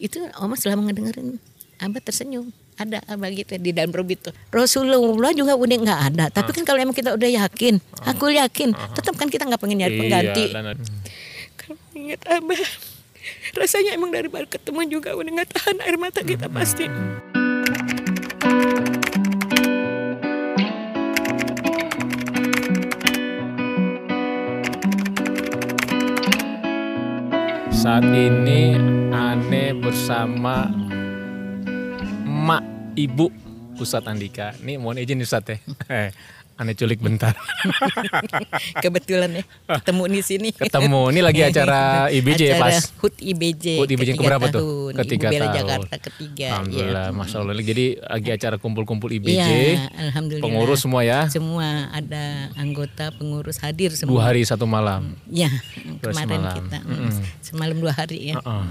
Itu 0.00 0.24
Oma 0.40 0.56
selama 0.56 0.88
ngedengerin 0.88 1.36
Abah 1.80 2.00
tersenyum. 2.00 2.48
Ada 2.80 3.04
Abah 3.04 3.28
gitu 3.28 3.60
di 3.60 3.76
dalam 3.76 3.92
perut 3.92 4.08
itu. 4.08 4.32
Rasulullah 4.48 5.32
juga 5.36 5.52
udah 5.52 5.76
nggak 5.84 6.00
ada. 6.12 6.24
Tapi 6.32 6.50
kan 6.56 6.64
kalau 6.64 6.80
emang 6.80 6.96
kita 6.96 7.12
udah 7.12 7.28
yakin, 7.28 7.76
aku 8.08 8.32
yakin, 8.32 8.72
tetap 8.96 9.16
kan 9.20 9.28
kita 9.28 9.44
nggak 9.44 9.60
pengen 9.60 9.84
nyari 9.84 9.96
pengganti. 10.00 10.44
Iya, 10.48 10.72
Kalau 11.60 11.76
ingat 11.92 12.20
Abah, 12.24 12.60
rasanya 13.60 13.92
emang 13.92 14.08
dari 14.12 14.28
baru 14.32 14.48
ketemu 14.48 14.80
juga 14.88 15.12
udah 15.12 15.30
nggak 15.40 15.50
tahan 15.52 15.76
air 15.84 15.96
mata 16.00 16.24
kita 16.24 16.48
pasti. 16.48 16.88
Saat 27.80 28.04
ini 28.12 28.76
Ane 29.08 29.72
bersama 29.72 30.68
Mak 32.28 32.92
Ibu 32.92 33.32
Ustadz 33.80 34.04
Andika. 34.04 34.52
Nih 34.60 34.76
mohon 34.76 35.00
izin 35.00 35.24
Ustadz 35.24 35.56
ya. 35.56 35.56
Eh, 36.60 36.62
Ane 36.62 36.76
culik 36.76 37.00
bentar. 37.00 37.32
Kebetulan 38.84 39.32
ya 39.32 39.44
ketemu 39.80 40.04
di 40.12 40.20
sini. 40.20 40.48
Ketemu. 40.52 41.08
Ini 41.08 41.20
lagi 41.24 41.40
acara 41.48 41.80
IBJ 42.12 42.40
ya, 42.44 42.54
Acara 42.60 42.64
pas? 42.68 42.76
HUT 43.00 43.14
IBJ. 43.16 43.64
HUT 43.80 43.88
IBJ 43.88 44.00
ketiga 44.12 44.20
keberapa 44.20 44.46
tuh? 44.52 44.92
Ketiga 44.92 45.26
Ibu 45.26 45.32
Bela 45.32 45.40
tahun. 45.40 45.56
Jakarta 45.56 45.94
ketiga. 45.96 46.46
Alhamdulillah, 46.52 47.06
ya. 47.08 47.16
Masya 47.16 47.36
Allah. 47.40 47.54
Jadi 47.64 47.84
lagi 47.96 48.28
acara 48.28 48.56
kumpul-kumpul 48.60 49.08
IBJ. 49.08 49.40
Iya, 49.40 49.88
alhamdulillah. 50.12 50.44
Pengurus 50.44 50.78
semua 50.84 51.00
ya. 51.00 51.20
Semua 51.32 51.88
ada 51.88 52.24
anggota 52.60 53.08
pengurus 53.16 53.56
hadir 53.64 53.96
semua. 53.96 54.20
Dua 54.20 54.22
hari 54.28 54.44
satu 54.44 54.68
malam. 54.68 55.16
Ya, 55.32 55.48
kemarin 56.04 56.44
semalam. 56.44 56.56
kita 56.60 56.78
mm, 56.84 57.10
semalam 57.40 57.76
dua 57.80 57.92
hari 57.96 58.18
ya. 58.32 58.34
Heeh. 58.36 58.64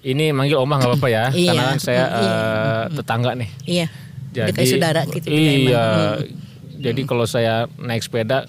Ini 0.00 0.34
manggil 0.34 0.58
Omah 0.58 0.82
nggak 0.82 0.90
apa-apa 0.96 1.08
ya, 1.12 1.24
Iya. 1.30 1.52
karena 1.54 1.62
kan 1.62 1.78
saya 1.78 2.04
Iya. 2.10 2.34
tetangga 2.98 3.30
nih. 3.38 3.50
Iya. 3.70 3.86
Udah 4.30 4.54
kayak 4.54 4.66
saudara 4.66 5.00
gitu. 5.06 5.26
Iya. 5.30 5.84
Jadi 6.80 7.00
kalau 7.04 7.24
saya 7.24 7.54
naik 7.76 8.00
sepeda, 8.00 8.48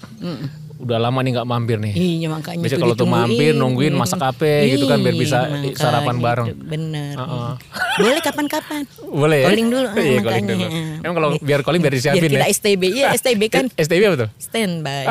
udah 0.78 0.98
lama 0.98 1.20
nih 1.20 1.30
nggak 1.32 1.46
mampir 1.46 1.78
nih. 1.78 1.94
Iya 1.94 2.26
makanya 2.26 2.58
Biasa 2.58 2.74
tuh 2.74 2.82
kalau 2.82 2.96
tuh 2.96 3.06
mampir 3.06 3.54
nungguin 3.54 3.94
masak 3.94 4.18
apa 4.20 4.42
gitu 4.66 4.84
kan 4.84 4.98
biar 4.98 5.14
bisa 5.14 5.46
Iya, 5.46 5.78
sarapan 5.78 6.02
makanya 6.12 6.26
bareng. 6.26 6.46
itu, 6.48 6.64
Bener. 6.64 7.14
Heeh. 7.14 7.52
Boleh 7.94 8.20
kapan-kapan. 8.20 8.82
Boleh 9.04 9.38
ya? 9.38 9.46
Calling 9.46 9.68
dulu, 9.68 9.86
Iya, 9.92 9.94
makanya. 9.94 10.22
calling 10.26 10.46
dulu. 10.48 10.66
Emang 10.98 11.14
kalau 11.14 11.28
biar 11.38 11.60
calling 11.60 11.78
biar 11.78 11.92
Biar 11.92 12.02
disiapin 12.02 12.26
kita 12.26 12.34
ya. 12.40 12.50
STB. 12.50 12.82
Iya 12.90 13.06
STB 13.14 13.42
kan 13.46 13.64
STB 13.84 14.02
apa 14.02 14.16
tuh? 14.18 14.30
standby. 14.40 15.02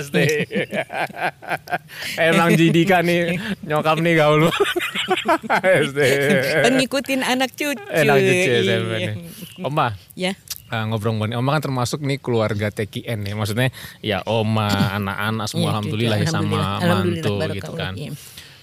SD. 0.00 0.16
Emang 2.16 2.48
Jidika 2.54 3.02
nih 3.02 3.36
nyokap 3.62 3.98
nih 3.98 4.14
gaul. 4.16 4.48
SD. 5.84 5.98
kan 6.62 6.72
ngikutin 6.74 7.20
anak 7.20 7.52
cucu. 7.52 7.76
Enak 7.84 8.16
cuci 8.16 8.50
Iya. 8.56 9.12
Oma, 9.60 9.92
Ya. 10.14 10.32
Ah, 10.74 10.82
ngobrol-ngobrol. 10.90 11.38
Oma 11.38 11.50
kan 11.54 11.62
termasuk 11.70 12.02
nih 12.02 12.18
keluarga 12.18 12.74
TKN 12.74 13.22
ya. 13.30 13.34
Maksudnya 13.38 13.68
ya 14.02 14.18
oma, 14.26 14.66
anak-anak 14.98 15.46
semua 15.46 15.62
Iya, 15.62 15.70
alhamdulillah 15.78 16.18
ya 16.18 16.28
sama 16.28 16.60
mantu 16.82 17.34
gitu 17.54 17.72
kan. 17.78 17.92
Iya. 17.94 18.10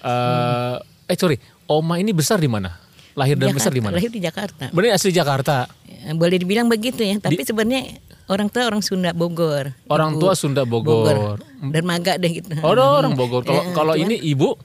Eh, 0.02 0.76
eh 1.08 1.18
sorry, 1.18 1.38
oma 1.72 1.96
ini 1.98 2.12
besar 2.12 2.38
di 2.44 2.52
mana? 2.52 2.76
Lahir 3.12 3.36
dan 3.36 3.52
besar 3.52 3.76
di 3.76 3.84
mana? 3.84 4.00
Lahir 4.00 4.12
di 4.12 4.24
Jakarta. 4.24 4.72
Benar 4.72 4.96
asli 4.96 5.12
Jakarta. 5.12 5.68
Ya, 5.84 6.16
Boleh 6.16 6.40
dibilang 6.40 6.72
begitu 6.72 7.04
ya, 7.04 7.20
tapi 7.20 7.44
sebenarnya 7.44 8.00
orang 8.32 8.48
tua 8.48 8.72
orang 8.72 8.80
Sunda 8.80 9.12
Bogor. 9.12 9.76
Orang 9.92 10.16
Ibu 10.16 10.22
tua 10.24 10.34
Sunda 10.40 10.64
Bogor. 10.64 11.44
Dermaga 11.60 12.16
deh 12.16 12.40
gitu. 12.40 12.56
Oh, 12.64 12.72
orang 12.72 13.20
Bogor. 13.20 13.44
Kalau 13.44 13.62
Eh, 13.68 13.76
kalau 13.76 13.94
ini 14.00 14.16
ibu, 14.16 14.56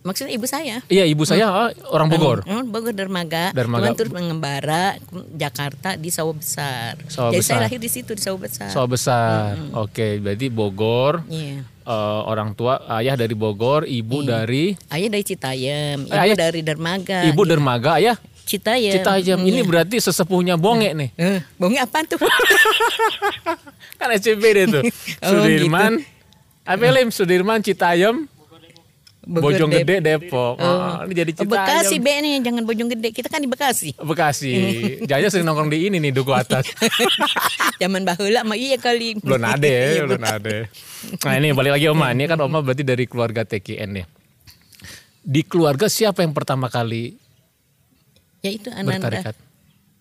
Maksudnya 0.00 0.32
ibu 0.32 0.48
saya. 0.48 0.80
iya 0.88 1.04
ibu 1.04 1.22
saya 1.22 1.44
ah, 1.44 1.68
orang 1.92 2.08
Bogor. 2.08 2.40
Oh, 2.44 2.64
Bogor 2.64 2.90
Dermaga. 2.90 3.52
Dermaga. 3.52 3.84
Cuman 3.84 3.92
terus 3.94 4.08
mengembara 4.10 4.96
Jakarta 5.30 5.92
di 5.94 6.08
Sawah 6.08 6.32
Besar. 6.32 6.96
Sawah 7.06 7.28
Jadi 7.30 7.38
Besar. 7.38 7.52
saya 7.52 7.64
lahir 7.68 7.78
di 7.78 7.90
situ 7.90 8.10
di 8.10 8.22
Sawah 8.22 8.40
Besar. 8.40 8.68
Sawah 8.70 8.88
besar. 8.88 9.60
Oke, 9.76 10.16
berarti 10.16 10.48
Bogor. 10.48 11.20
Iya. 11.26 11.60
eh, 11.82 12.20
orang 12.24 12.54
tua 12.54 12.80
ayah 12.96 13.12
dari 13.12 13.34
Bogor, 13.34 13.84
ibu 13.84 14.22
dari 14.22 14.72
Ayah 14.88 15.10
dari 15.10 15.24
Citayam, 15.26 15.98
ibu 16.02 16.10
Eh, 16.10 16.22
ayah- 16.22 16.38
dari 16.38 16.60
Dermaga. 16.62 17.20
ibu 17.22 17.42
dermaga, 17.42 17.98
ayah 17.98 18.16
Citayam. 18.40 18.94
Citayam. 18.96 19.38
Ini 19.42 19.60
Iya. 19.60 19.68
berarti 19.68 19.96
sesepuhnya 20.00 20.56
bonge 20.56 20.90
nih. 20.90 21.10
Eh, 21.14 21.38
bonge 21.54 21.76
apaan 21.76 22.02
tuh? 22.04 22.18
Kan 23.98 24.08
SCBD 24.10 24.58
tuh. 24.66 24.82
Oh, 25.22 25.28
Sudirman. 25.36 26.00
Apa 26.62 26.86
Lim? 26.88 27.10
Sudirman, 27.10 27.60
Citayam, 27.60 28.24
Bogor, 29.30 29.54
Bojong 29.54 29.70
Gede, 29.72 30.02
Depok. 30.02 30.58
Oh, 30.58 31.06
ini 31.06 31.14
jadi 31.14 31.30
Oh, 31.30 31.36
Citayam. 31.38 31.54
Bekasi 31.54 31.96
B 31.96 32.06
nih, 32.10 32.34
jangan 32.42 32.62
Bojong 32.66 32.88
Gede. 32.90 33.08
Kita 33.14 33.30
kan 33.30 33.38
di 33.38 33.46
Bekasi. 33.46 33.94
Bekasi. 33.94 34.52
Jaya 35.08 35.30
sering 35.30 35.46
nongkrong 35.46 35.70
di 35.70 35.86
ini 35.86 35.96
nih 35.96 36.10
duku 36.10 36.34
atas. 36.34 36.66
Zaman 37.80 38.02
bahula 38.02 38.42
mah 38.42 38.58
iya 38.58 38.74
kali. 38.74 39.16
belum 39.16 39.38
ada 39.40 39.68
ya, 39.94 40.02
belum 40.02 40.18
ada. 40.20 40.66
Nah 41.22 41.32
ini 41.32 41.54
balik 41.54 41.72
lagi 41.72 41.86
Oma, 41.86 42.10
ini 42.10 42.26
kan 42.26 42.38
Oma 42.38 42.58
berarti 42.58 42.82
dari 42.82 43.06
keluarga 43.06 43.46
TKN 43.46 43.90
ya. 43.94 44.06
Di 45.20 45.42
keluarga 45.42 45.86
siapa 45.86 46.20
yang 46.20 46.34
pertama 46.34 46.66
kali 46.66 47.14
Ya 48.40 48.50
itu 48.50 48.66
Ananda. 48.68 49.06
bertarekat? 49.06 49.36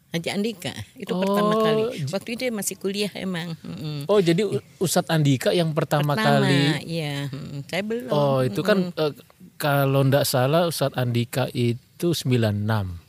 Haji 0.09 0.29
Andika 0.33 0.73
itu 0.97 1.13
Oh, 1.13 1.21
pertama 1.21 1.53
kali. 1.55 1.83
Waktu 2.09 2.29
itu 2.33 2.43
masih 2.49 2.75
kuliah 2.75 3.13
emang. 3.13 3.53
Mm-mm. 3.61 4.09
Oh 4.09 4.17
jadi 4.17 4.41
Ustadz 4.81 5.05
Andika 5.07 5.53
yang 5.53 5.69
pertama, 5.69 6.17
Pertama, 6.17 6.49
kali. 6.49 6.81
iya. 6.89 7.29
Mm, 7.29 7.61
Saya 7.69 7.83
belum. 7.85 8.09
Oh 8.09 8.41
itu 8.41 8.61
kan 8.61 8.89
eh, 8.89 9.13
kalau 9.55 10.01
ndak 10.01 10.25
salah 10.25 10.65
Ustadz 10.65 10.97
Andika 10.97 11.45
itu 11.53 12.17
96. 12.17 13.08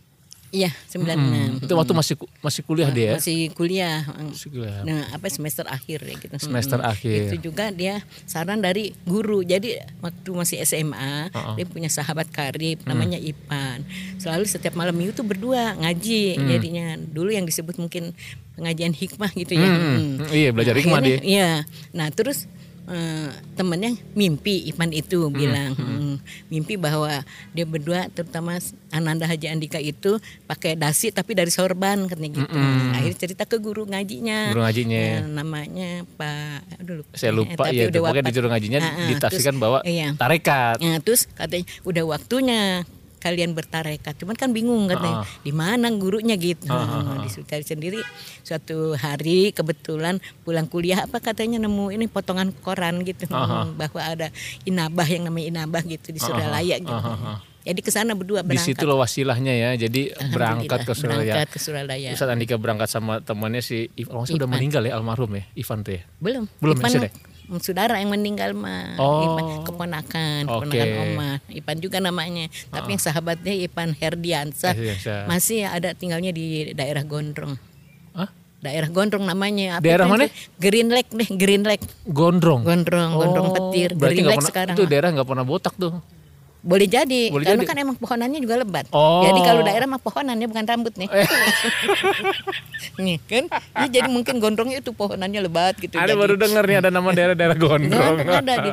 Iya, 0.51 0.75
96. 0.91 1.15
Hmm, 1.15 1.63
Itu 1.63 1.79
waktu 1.79 1.95
masih 1.95 2.15
masih 2.43 2.63
kuliah 2.63 2.91
dia. 2.91 3.05
ya? 3.07 3.13
Masih 3.17 3.39
kuliah. 3.51 4.03
Masih 4.03 4.51
kuliah. 4.51 4.83
Nah, 4.83 5.07
apa 5.11 5.31
semester 5.31 5.63
akhir 5.65 6.03
ya 6.03 6.15
gitu. 6.19 6.35
Semester 6.37 6.75
Mm-mm. 6.77 6.91
akhir. 6.91 7.21
Itu 7.31 7.37
juga 7.41 7.71
dia 7.71 7.95
saran 8.27 8.59
dari 8.59 8.91
guru. 9.05 9.41
Jadi 9.41 9.79
waktu 9.99 10.31
masih 10.31 10.59
SMA, 10.61 11.31
Uh-uh. 11.31 11.55
dia 11.55 11.65
punya 11.65 11.87
sahabat 11.87 12.27
karib 12.29 12.83
namanya 12.83 13.17
Hmm. 13.17 13.31
Ipan. 13.31 13.79
Selalu 14.17 14.45
setiap 14.45 14.75
malam 14.75 14.99
itu 14.99 15.23
berdua 15.23 15.79
ngaji. 15.79 16.35
Hmm. 16.35 16.49
Jadinya 16.49 16.87
dulu 16.99 17.31
yang 17.31 17.47
disebut 17.47 17.79
mungkin 17.79 18.11
pengajian 18.53 18.91
hikmah 18.91 19.31
gitu 19.33 19.55
ya. 19.55 19.65
Hmm, 19.65 20.19
Mm. 20.21 20.35
iya 20.35 20.51
belajar 20.51 20.75
hikmah 20.75 20.99
Akhirnya, 20.99 21.23
dia. 21.23 21.31
Iya. 21.31 21.51
Nah 21.95 22.11
terus 22.11 22.51
eh, 22.91 23.31
temennya 23.55 23.95
mimpi 24.13 24.67
Ipan 24.67 24.91
itu 24.91 25.31
bilang 25.31 25.73
hmm, 25.73 26.19
mimpi 26.47 26.75
bahwa 26.75 27.23
dia 27.51 27.65
berdua 27.65 28.11
terutama 28.11 28.59
Ananda 28.91 29.25
Haji 29.25 29.47
Andika 29.47 29.79
itu 29.79 30.19
pakai 30.45 30.75
dasi 30.75 31.09
tapi 31.09 31.33
dari 31.33 31.49
sorban 31.49 32.05
katanya 32.05 32.31
gitu. 32.37 32.59
Akhirnya 32.93 33.17
cerita 33.17 33.45
ke 33.47 33.57
guru 33.57 33.87
ngajinya. 33.87 34.51
Guru 34.51 34.63
ngajinya. 34.63 35.01
Eh, 35.01 35.23
namanya 35.25 35.91
Pak 36.15 36.83
aduh 36.83 36.95
lupa. 37.01 37.15
Saya 37.15 37.31
lupa 37.31 37.63
tapi 37.65 37.79
ya, 37.79 37.87
udah 37.87 38.01
pokoknya 38.01 38.21
wafat. 38.21 38.29
disuruh 38.29 38.51
ngajinya 38.51 38.79
Ah, 38.81 38.91
ah, 38.91 39.09
ditafsirkan 39.09 39.55
terus- 39.55 39.63
bahwa 39.63 39.79
iya. 39.87 40.09
tarekat. 40.15 40.77
Nah, 40.83 40.99
terus 40.99 41.31
katanya 41.31 41.65
udah 41.83 42.05
waktunya 42.05 42.61
kalian 43.21 43.53
bertarekat. 43.53 44.17
Cuman 44.17 44.35
kan 44.35 44.51
bingung 44.51 44.89
katanya 44.89 45.29
di 45.45 45.53
mana 45.53 45.93
gurunya 45.93 46.35
gitu. 46.41 46.73
Disuruh 47.23 47.47
cari 47.47 47.63
sendiri. 47.63 48.01
Suatu 48.41 48.97
hari 48.97 49.53
kebetulan 49.53 50.19
pulang 50.43 50.65
kuliah 50.67 51.05
apa 51.05 51.21
katanya 51.21 51.61
nemu 51.61 51.93
ini 51.93 52.09
potongan 52.09 52.51
koran 52.65 53.05
gitu 53.05 53.29
bahwa 53.77 54.01
ada 54.01 54.33
inabah 54.65 55.07
yang 55.07 55.29
namanya 55.29 55.47
inabah 55.53 55.85
gitu 55.85 56.11
di 56.11 56.19
Suralaya 56.19 56.81
gitu. 56.81 56.97
Jadi 57.61 57.85
ke 57.85 57.93
sana 57.93 58.17
berdua 58.17 58.41
Di 58.41 58.57
berangkat. 58.57 58.73
situ 58.73 58.85
loh 58.89 58.97
wasilahnya 58.97 59.53
ya. 59.53 59.71
Jadi 59.77 60.17
berangkat 60.33 60.81
ke 60.81 60.97
Surabaya. 60.97 61.45
Berangkat 61.45 61.49
ke 61.53 61.59
Suralaya. 61.61 62.09
Ustadz 62.17 62.33
Andika 62.33 62.57
berangkat 62.57 62.89
sama 62.89 63.21
temannya 63.21 63.61
si 63.61 63.93
Ivan. 64.01 64.17
Oh, 64.17 64.25
udah 64.25 64.49
meninggal 64.49 64.81
ya 64.89 64.97
almarhum 64.97 65.29
ya 65.37 65.45
Ivan 65.53 65.85
tuh 65.85 66.01
ya. 66.01 66.03
Belum. 66.25 66.49
Belum, 66.57 66.81
masih 66.81 67.05
deh? 67.05 67.13
Saudara 67.59 67.99
yang 67.99 68.15
meninggal 68.15 68.55
mah. 68.55 68.95
Oh. 68.95 69.27
Ipan 69.27 69.45
keponakan, 69.67 70.43
Oke. 70.47 70.71
keponakan 70.71 70.89
Oma. 71.03 71.31
Ipan 71.51 71.77
juga 71.83 71.99
namanya. 71.99 72.47
Tapi 72.71 72.95
yang 72.95 73.03
sahabatnya 73.03 73.55
Ipan 73.59 73.91
Herdiansa. 73.99 74.71
Herdiansa. 74.71 75.27
Masih 75.27 75.67
ada 75.67 75.91
tinggalnya 75.99 76.31
di 76.31 76.71
daerah 76.71 77.03
Gondrong. 77.03 77.59
Hah? 78.15 78.31
Daerah 78.63 78.87
Gondrong 78.87 79.27
namanya. 79.27 79.81
Apa 79.81 79.83
Daerah 79.83 80.07
mana? 80.07 80.31
Green 80.63 80.95
Lake 80.95 81.11
deh, 81.11 81.29
Green 81.35 81.67
Lake. 81.67 81.83
Gondrong. 82.07 82.63
Gondrong, 82.63 83.19
Gondrong 83.19 83.49
Petir. 83.51 83.99
Berarti 83.99 84.15
Green 84.15 84.29
Lake 84.31 84.39
pernah, 84.39 84.51
sekarang. 84.55 84.75
itu 84.79 84.85
daerah 84.87 85.09
nggak 85.11 85.27
pernah 85.27 85.43
botak 85.43 85.75
tuh. 85.75 85.99
Boleh 86.61 86.85
jadi, 86.85 87.29
Boleh 87.29 87.49
karena 87.49 87.63
jadi. 87.63 87.71
kan 87.71 87.77
emang 87.79 87.97
pohonannya 87.97 88.37
juga 88.37 88.55
lebat. 88.57 88.85
Oh. 88.91 89.25
Jadi 89.25 89.41
kalau 89.41 89.61
daerah 89.63 89.87
mah 89.87 89.97
pohonannya 89.97 90.45
bukan 90.45 90.65
rambut 90.65 90.93
nih. 90.95 91.09
nih 93.01 93.17
kan, 93.23 93.45
Ini 93.49 93.89
jadi 93.91 94.09
mungkin 94.09 94.37
gondrongnya 94.37 94.79
itu 94.79 94.93
pohonannya 94.93 95.41
lebat 95.43 95.77
gitu. 95.77 95.95
Ada 95.95 96.13
jadi. 96.13 96.21
baru 96.21 96.35
denger 96.37 96.63
nih 96.63 96.77
ada 96.79 96.91
nama 96.91 97.09
daerah-daerah 97.11 97.57
Gondrong. 97.63 98.17
Nggak 98.21 98.41
ada 98.43 98.55
di 98.59 98.71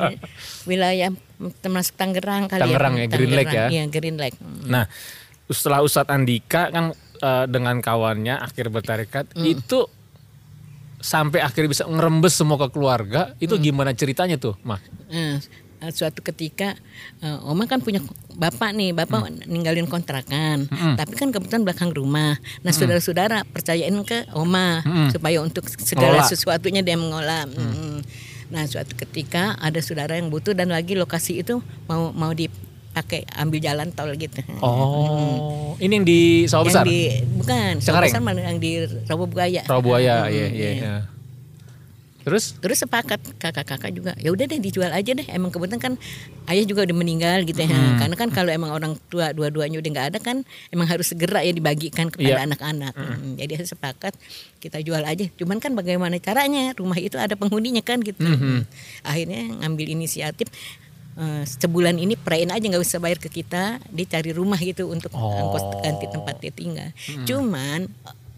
wilayah 0.66 1.10
termasuk 1.58 1.96
Tangerang 1.96 2.48
kali 2.48 2.62
Tangerang 2.62 2.94
ya, 2.98 3.06
Green 3.08 3.32
Lake 3.32 3.52
ya? 3.52 3.68
Iya, 3.70 3.84
Green 3.88 4.18
Lake. 4.18 4.36
Hmm. 4.36 4.68
Nah, 4.68 4.84
setelah 5.48 5.80
Ustadz 5.80 6.12
Andika 6.12 6.68
kan 6.68 6.92
eh, 7.18 7.46
dengan 7.48 7.80
kawannya 7.80 8.36
akhir 8.38 8.68
bertarekat 8.68 9.32
Hmm. 9.32 9.48
itu 9.48 9.88
sampai 10.98 11.40
akhirnya 11.40 11.70
bisa 11.72 11.86
ngerembes 11.86 12.34
semua 12.34 12.58
ke 12.58 12.68
keluarga 12.70 13.32
itu 13.38 13.54
Hmm. 13.54 13.64
gimana 13.64 13.94
ceritanya 13.94 14.36
tuh, 14.36 14.58
Mah? 14.62 14.82
Eh, 15.08 15.38
uh, 15.82 15.92
suatu 15.94 16.22
ketika 16.26 16.78
uh, 17.22 17.50
Oma 17.50 17.70
kan 17.70 17.82
punya 17.82 18.02
bapak 18.38 18.74
nih, 18.74 18.94
bapak 18.94 19.28
hmm. 19.28 19.50
ninggalin 19.50 19.90
kontrakan, 19.90 20.70
hmm. 20.70 20.96
tapi 20.98 21.14
kan 21.18 21.30
kebetulan 21.34 21.66
belakang 21.66 21.92
rumah. 21.94 22.38
Nah 22.62 22.72
hmm. 22.72 22.78
saudara-saudara 22.78 23.44
percayain 23.50 23.94
ke 24.06 24.30
Oma 24.34 24.82
hmm. 24.86 25.10
supaya 25.14 25.42
untuk 25.42 25.66
segala 25.82 26.22
Ngolah. 26.22 26.30
sesuatunya 26.30 26.82
dia 26.86 26.98
mengolah. 26.98 27.50
Hmm. 27.50 27.74
Hmm. 27.74 27.98
Nah 28.54 28.64
suatu 28.70 28.96
ketika 28.96 29.58
ada 29.60 29.82
saudara 29.84 30.16
yang 30.16 30.32
butuh 30.32 30.56
dan 30.56 30.72
lagi 30.72 30.96
lokasi 30.96 31.44
itu 31.44 31.60
mau 31.90 32.16
mau 32.16 32.32
dipakai 32.32 33.28
ambil 33.36 33.60
jalan 33.60 33.90
tol 33.92 34.14
gitu. 34.16 34.40
Oh, 34.64 35.76
hmm. 35.76 35.84
ini 35.84 35.94
yang 36.02 36.06
di 36.08 36.22
sawah 36.48 36.66
besar? 36.66 36.86
Di, 36.86 37.26
bukan, 37.26 37.84
sawah 37.84 38.06
besar 38.06 38.22
yang 38.24 38.58
di 38.62 38.86
Rawa 39.10 39.26
Buaya. 39.28 39.62
Rawa 39.68 39.82
Buaya, 39.82 40.16
hmm, 40.26 40.34
iya, 40.34 40.48
iya. 40.54 40.72
iya. 40.78 41.17
Terus? 42.28 42.60
Terus 42.60 42.84
sepakat 42.84 43.24
kakak-kakak 43.40 43.92
juga. 43.96 44.12
Ya 44.20 44.36
udah 44.36 44.44
deh 44.44 44.60
dijual 44.60 44.92
aja 44.92 45.16
deh. 45.16 45.24
Emang 45.32 45.48
kebetulan 45.48 45.80
kan 45.80 45.94
ayah 46.52 46.68
juga 46.68 46.84
udah 46.84 46.98
meninggal 47.00 47.48
gitu 47.48 47.64
ya. 47.64 47.72
Hmm. 47.72 48.04
Karena 48.04 48.16
kan 48.20 48.30
kalau 48.36 48.52
emang 48.52 48.76
orang 48.76 49.00
tua 49.08 49.32
dua-duanya 49.32 49.80
udah 49.80 49.90
nggak 49.96 50.08
ada 50.12 50.20
kan 50.20 50.44
emang 50.68 50.92
harus 50.92 51.08
segera 51.08 51.40
ya 51.40 51.56
dibagikan 51.56 52.12
kepada 52.12 52.36
yeah. 52.36 52.44
anak-anak. 52.44 52.92
Hmm. 53.00 53.16
Hmm. 53.16 53.34
Jadi 53.40 53.64
sepakat 53.64 54.12
kita 54.60 54.84
jual 54.84 55.00
aja. 55.08 55.24
Cuman 55.40 55.64
kan 55.64 55.72
bagaimana 55.72 56.20
caranya? 56.20 56.76
Rumah 56.76 57.00
itu 57.00 57.16
ada 57.16 57.40
penghuninya 57.40 57.80
kan 57.80 58.04
gitu. 58.04 58.20
Hmm. 58.20 58.68
Akhirnya 59.08 59.64
ngambil 59.64 59.88
inisiatif 59.96 60.52
Uh, 61.18 61.42
sebulan 61.42 61.98
ini 61.98 62.14
perain 62.14 62.46
aja 62.54 62.62
nggak 62.62 62.78
usah 62.78 63.02
bayar 63.02 63.18
ke 63.18 63.26
kita, 63.42 63.82
dicari 63.90 64.38
rumah 64.38 64.62
gitu 64.62 64.86
untuk 64.86 65.10
oh. 65.18 65.50
ongkos 65.50 65.82
ganti 65.82 66.06
tempat 66.14 66.38
dia 66.38 66.54
tinggal. 66.54 66.94
Hmm. 66.94 67.26
Cuman 67.26 67.80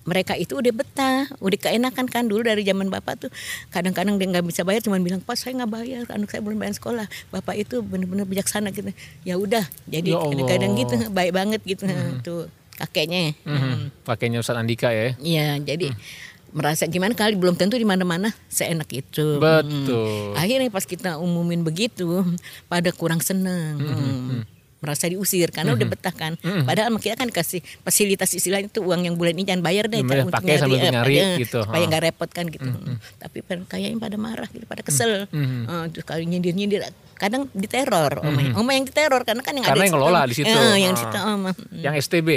mereka 0.09 0.33
itu 0.33 0.57
udah 0.57 0.73
betah, 0.73 1.29
udah 1.37 1.59
keenakan 1.61 2.09
kan 2.09 2.25
dulu 2.25 2.41
dari 2.41 2.65
zaman 2.65 2.89
bapak 2.89 3.29
tuh 3.29 3.31
kadang-kadang 3.69 4.17
dia 4.17 4.27
nggak 4.33 4.45
bisa 4.49 4.65
bayar, 4.65 4.81
cuman 4.81 5.05
bilang 5.05 5.21
pas 5.21 5.37
saya 5.37 5.53
nggak 5.61 5.69
bayar, 5.69 6.03
anak 6.09 6.33
saya 6.33 6.41
belum 6.41 6.57
bayar 6.57 6.73
sekolah. 6.73 7.05
Bapak 7.29 7.53
itu 7.61 7.85
benar-benar 7.85 8.25
bijaksana 8.25 8.73
gitu. 8.73 8.89
Ya 9.21 9.37
udah, 9.37 9.61
jadi 9.85 10.17
ya 10.17 10.17
kadang-kadang 10.17 10.71
gitu 10.73 10.95
baik 11.17 11.31
banget 11.37 11.61
gitu 11.61 11.85
hmm. 11.85 12.25
tuh 12.25 12.49
kakeknya. 12.81 13.37
Hmm. 13.45 13.57
Hmm. 13.61 13.79
Kakeknya 14.09 14.41
Ustadz 14.41 14.57
Andika 14.57 14.89
ya? 14.89 15.13
Iya, 15.21 15.61
jadi 15.61 15.93
hmm 15.93 16.27
merasa 16.49 16.89
gimana 16.89 17.13
kali 17.13 17.37
belum 17.37 17.53
tentu 17.53 17.77
di 17.77 17.85
mana-mana 17.85 18.33
seenak 18.49 18.89
itu. 18.89 19.37
Betul. 19.37 20.33
Hmm. 20.33 20.33
Akhirnya 20.33 20.73
pas 20.73 20.81
kita 20.81 21.21
umumin 21.21 21.61
begitu, 21.61 22.25
pada 22.65 22.89
kurang 22.89 23.21
seneng. 23.21 23.77
Hmm. 23.77 23.93
Hmm 23.93 24.58
merasa 24.79 25.11
diusir 25.11 25.51
karena 25.51 25.75
mm 25.75 25.79
-hmm. 25.79 25.85
udah 25.85 25.87
betah 25.91 26.15
kan. 26.15 26.33
Mm 26.39 26.49
-hmm. 26.49 26.63
Padahal 26.65 26.89
kita 26.99 27.15
kan 27.19 27.29
kasih 27.29 27.59
fasilitas 27.83 28.31
istilahnya 28.31 28.71
itu 28.71 28.81
uang 28.83 29.01
yang 29.05 29.15
bulan 29.19 29.35
ini 29.35 29.45
jangan 29.47 29.63
bayar 29.63 29.85
deh 29.91 29.99
untuk 29.99 30.31
pakai 30.31 30.55
nyari, 30.55 30.61
sambil 30.63 30.79
nyari 30.79 31.15
eh, 31.19 31.37
gitu. 31.43 31.59
Supaya 31.67 31.83
nggak 31.85 32.03
repot 32.11 32.29
kan 32.31 32.45
gitu. 32.47 32.69
Mm 32.71 32.79
-hmm. 32.79 32.95
Tapi 33.19 33.37
kayaknya 33.67 33.99
pada 33.99 34.17
marah 34.17 34.49
gitu, 34.49 34.65
pada 34.65 34.81
kesel. 34.81 35.27
Mm 35.29 35.45
-hmm. 35.45 35.63
uh, 35.67 35.85
terus 35.91 36.05
kali 36.07 36.23
nyindir-nyindir 36.27 36.87
kadang 37.19 37.51
diteror 37.51 38.23
mm 38.23 38.55
-hmm. 38.55 38.59
oma. 38.59 38.71
yang 38.71 38.87
diteror 38.87 39.21
karena 39.27 39.43
kan 39.43 39.53
yang 39.53 39.67
karena 39.67 39.83
ada 39.83 39.87
yang 39.91 39.95
ngelola 39.99 40.21
di 40.25 40.35
situ. 40.39 40.55
Uh, 40.55 40.77
yang 40.79 40.93
di 40.95 41.01
situ 41.03 41.17
oma. 41.19 41.51
Yang 41.75 41.95
STB 42.07 42.29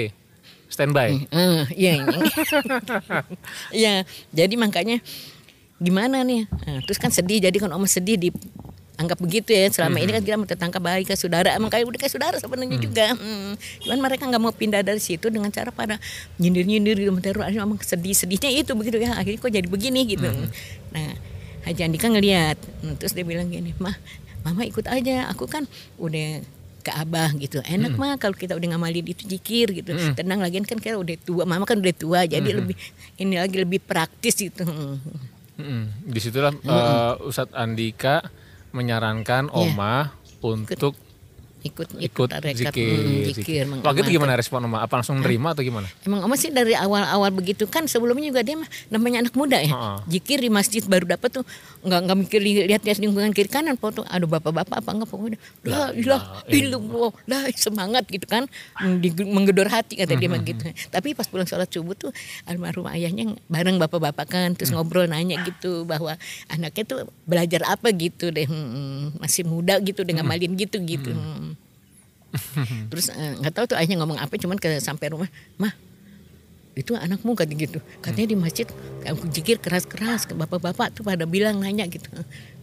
standby. 0.73 1.29
Uh, 1.29 1.69
iya. 1.77 2.00
Iya, 3.73 4.09
jadi 4.33 4.55
makanya 4.56 5.05
gimana 5.77 6.25
nih? 6.25 6.49
Nah, 6.49 6.81
terus 6.88 6.97
kan 6.97 7.12
sedih 7.12 7.45
jadi 7.45 7.56
kan 7.61 7.73
oma 7.77 7.85
sedih 7.85 8.17
di 8.17 8.29
anggap 9.00 9.19
begitu 9.19 9.56
ya 9.56 9.73
selama 9.73 9.97
hmm. 9.99 10.05
ini 10.05 10.11
kan 10.12 10.23
kita 10.23 10.37
mau 10.37 10.49
tetangga 10.49 10.79
baik 10.79 11.09
ke 11.09 11.15
saudara 11.17 11.56
emang 11.56 11.73
kayak 11.73 11.89
udah 11.89 11.99
kayak 11.99 12.12
saudara 12.12 12.37
sebenarnya 12.37 12.77
hmm. 12.77 12.85
juga 12.85 13.06
hmm. 13.17 13.53
cuman 13.89 13.99
mereka 14.05 14.23
nggak 14.29 14.43
mau 14.43 14.53
pindah 14.53 14.85
dari 14.85 15.00
situ 15.00 15.33
dengan 15.33 15.49
cara 15.49 15.73
pada 15.73 15.97
nyindir 16.37 16.69
nyindir 16.69 16.97
gitu 17.00 17.11
terus 17.25 17.49
emang 17.49 17.81
sedih 17.81 18.12
sedihnya 18.12 18.53
itu 18.53 18.73
begitu 18.77 19.00
ya 19.00 19.17
akhirnya 19.17 19.41
kok 19.41 19.53
jadi 19.53 19.69
begini 19.69 20.00
gitu 20.05 20.29
hmm. 20.29 20.49
nah 20.93 21.12
Haji 21.62 21.81
Andika 21.87 22.11
ngelihat 22.11 22.59
hmm, 22.59 22.94
terus 22.99 23.15
dia 23.17 23.25
bilang 23.25 23.49
gini 23.49 23.73
mah 23.79 23.97
mama 24.43 24.67
ikut 24.67 24.85
aja 24.91 25.31
aku 25.31 25.47
kan 25.47 25.65
udah 25.97 26.43
ke 26.83 26.91
abah 26.91 27.31
gitu 27.38 27.62
enak 27.62 27.95
hmm. 27.95 28.03
mah 28.03 28.15
kalau 28.19 28.35
kita 28.35 28.59
udah 28.59 28.75
ngamalin 28.75 29.06
itu 29.06 29.25
jikir 29.25 29.71
gitu 29.71 29.95
hmm. 29.95 30.19
tenang 30.19 30.43
lagi 30.43 30.59
kan 30.67 30.77
kita 30.83 30.99
udah 30.99 31.15
tua 31.23 31.47
mama 31.47 31.62
kan 31.62 31.79
udah 31.79 31.95
tua 31.95 32.27
jadi 32.27 32.43
hmm. 32.43 32.59
lebih 32.59 32.77
ini 33.23 33.35
lagi 33.38 33.56
lebih 33.56 33.79
praktis 33.79 34.35
gitu 34.35 34.67
hmm. 34.67 36.11
di 36.11 36.19
situlah 36.19 36.50
hmm. 36.50 36.67
uh, 36.67 37.15
Ustadz 37.23 37.55
Andika 37.55 38.27
menyarankan 38.73 39.49
yeah. 39.49 39.57
Oma 39.57 40.17
untuk 40.43 40.97
ikut 41.62 41.88
ikut, 41.94 42.29
ikut 42.35 42.59
zikir. 42.59 42.99
Hmm, 42.99 43.31
zikir 43.31 43.64
Waktu 43.70 43.99
itu 44.03 44.11
gimana 44.19 44.35
respon 44.35 44.67
Oma? 44.67 44.82
Apa 44.82 44.99
langsung 44.99 45.23
nerima 45.23 45.55
atau 45.55 45.62
gimana? 45.62 45.87
Emang 46.03 46.26
Oma 46.26 46.35
sih 46.35 46.50
dari 46.50 46.75
awal-awal 46.75 47.31
begitu 47.31 47.70
kan 47.70 47.87
sebelumnya 47.87 48.35
juga 48.35 48.43
dia 48.43 48.59
namanya 48.91 49.26
anak 49.26 49.35
muda 49.38 49.62
ya. 49.62 49.70
Uh-uh. 49.70 49.99
Zikir 50.11 50.43
di 50.43 50.50
masjid 50.50 50.82
baru 50.82 51.06
dapat 51.06 51.31
tuh 51.31 51.44
nggak 51.87 52.00
nggak 52.06 52.19
mikir 52.26 52.41
lihat 52.43 52.82
lihat 52.82 52.99
lingkungan 52.99 53.31
kiri 53.31 53.50
kanan 53.50 53.79
foto 53.79 54.03
aduh 54.06 54.26
bapak-bapak 54.26 54.82
apa 54.82 54.91
enggak 54.91 55.09
pokoknya 55.11 55.38
lah 55.67 55.91
lah 55.94 56.23
ilmu 56.47 57.11
lah 57.26 57.43
semangat 57.55 58.06
gitu 58.11 58.26
kan 58.26 58.47
menggedor 59.14 59.70
hati 59.70 59.99
kata 59.99 60.19
dia 60.19 60.26
mm-hmm. 60.26 60.50
gitu. 60.50 60.64
Tapi 60.91 61.14
pas 61.14 61.26
pulang 61.31 61.47
sholat 61.47 61.70
subuh 61.70 61.94
tuh 61.94 62.11
almarhum 62.47 62.87
ayahnya 62.91 63.38
bareng 63.47 63.79
bapak-bapak 63.79 64.26
kan 64.26 64.49
terus 64.59 64.75
ngobrol 64.75 65.06
nanya 65.06 65.38
gitu 65.47 65.87
bahwa 65.87 66.19
anaknya 66.50 66.85
tuh 66.87 66.99
belajar 67.26 67.62
apa 67.70 67.94
gitu 67.94 68.35
deh 68.35 68.47
hmm, 68.47 69.23
masih 69.23 69.47
muda 69.47 69.79
gitu 69.79 70.03
dengan 70.03 70.26
malin 70.26 70.59
gitu 70.59 70.82
gitu. 70.82 71.14
Hmm 71.14 71.51
terus 72.90 73.12
eh, 73.12 73.38
nggak 73.38 73.52
uh, 73.52 73.56
tahu 73.56 73.64
tuh 73.73 73.76
ayahnya 73.76 74.00
ngomong 74.02 74.19
apa 74.19 74.34
cuman 74.40 74.56
ke 74.56 74.81
sampai 74.81 75.12
rumah 75.12 75.29
mah 75.61 75.73
itu 76.73 76.96
anakmu 76.96 77.37
kata 77.37 77.52
gitu 77.52 77.79
katanya 78.00 78.32
di 78.32 78.38
masjid 78.38 78.64
aku 79.05 79.29
jikir 79.29 79.61
keras-keras 79.61 80.25
ke 80.25 80.32
bapak-bapak 80.32 80.96
tuh 80.96 81.05
pada 81.05 81.29
bilang 81.29 81.61
nanya 81.61 81.84
gitu 81.84 82.08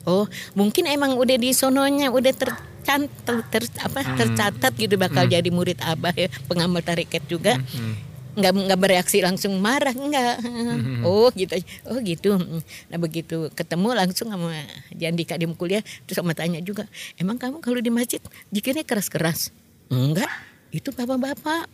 oh 0.09 0.25
mungkin 0.57 0.89
emang 0.89 1.13
udah 1.13 1.37
di 1.37 1.53
sononya 1.53 2.09
udah 2.09 2.33
tercant 2.33 3.05
ter, 3.21 3.37
ter, 3.53 3.63
apa 3.77 4.01
hmm. 4.01 4.17
tercatat 4.17 4.73
gitu 4.73 4.97
bakal 4.97 5.29
hmm. 5.29 5.33
jadi 5.37 5.49
murid 5.53 5.77
abah 5.85 6.13
ya 6.17 6.25
pengamal 6.49 6.81
tarikat 6.81 7.21
juga 7.29 7.61
hmm. 7.61 8.08
Nggak 8.39 8.53
nggak 8.55 8.79
bereaksi 8.79 9.19
langsung 9.19 9.59
marah 9.59 9.91
enggak 9.91 10.39
oh 11.07 11.27
gitu 11.35 11.59
oh 11.85 11.99
gitu. 11.99 12.39
Nah 12.87 12.97
begitu 12.97 13.51
ketemu 13.51 13.91
langsung 13.93 14.31
sama 14.31 14.55
Jandika 14.95 15.35
di 15.35 15.45
kuliah 15.53 15.83
terus 16.07 16.17
sama 16.17 16.31
tanya 16.31 16.63
juga 16.63 16.87
emang 17.19 17.35
kamu 17.35 17.59
kalau 17.59 17.83
di 17.83 17.91
masjid 17.91 18.23
jikirnya 18.49 18.87
keras-keras? 18.87 19.51
Enggak, 19.89 20.29
itu 20.69 20.93
bapak-bapak. 20.93 21.65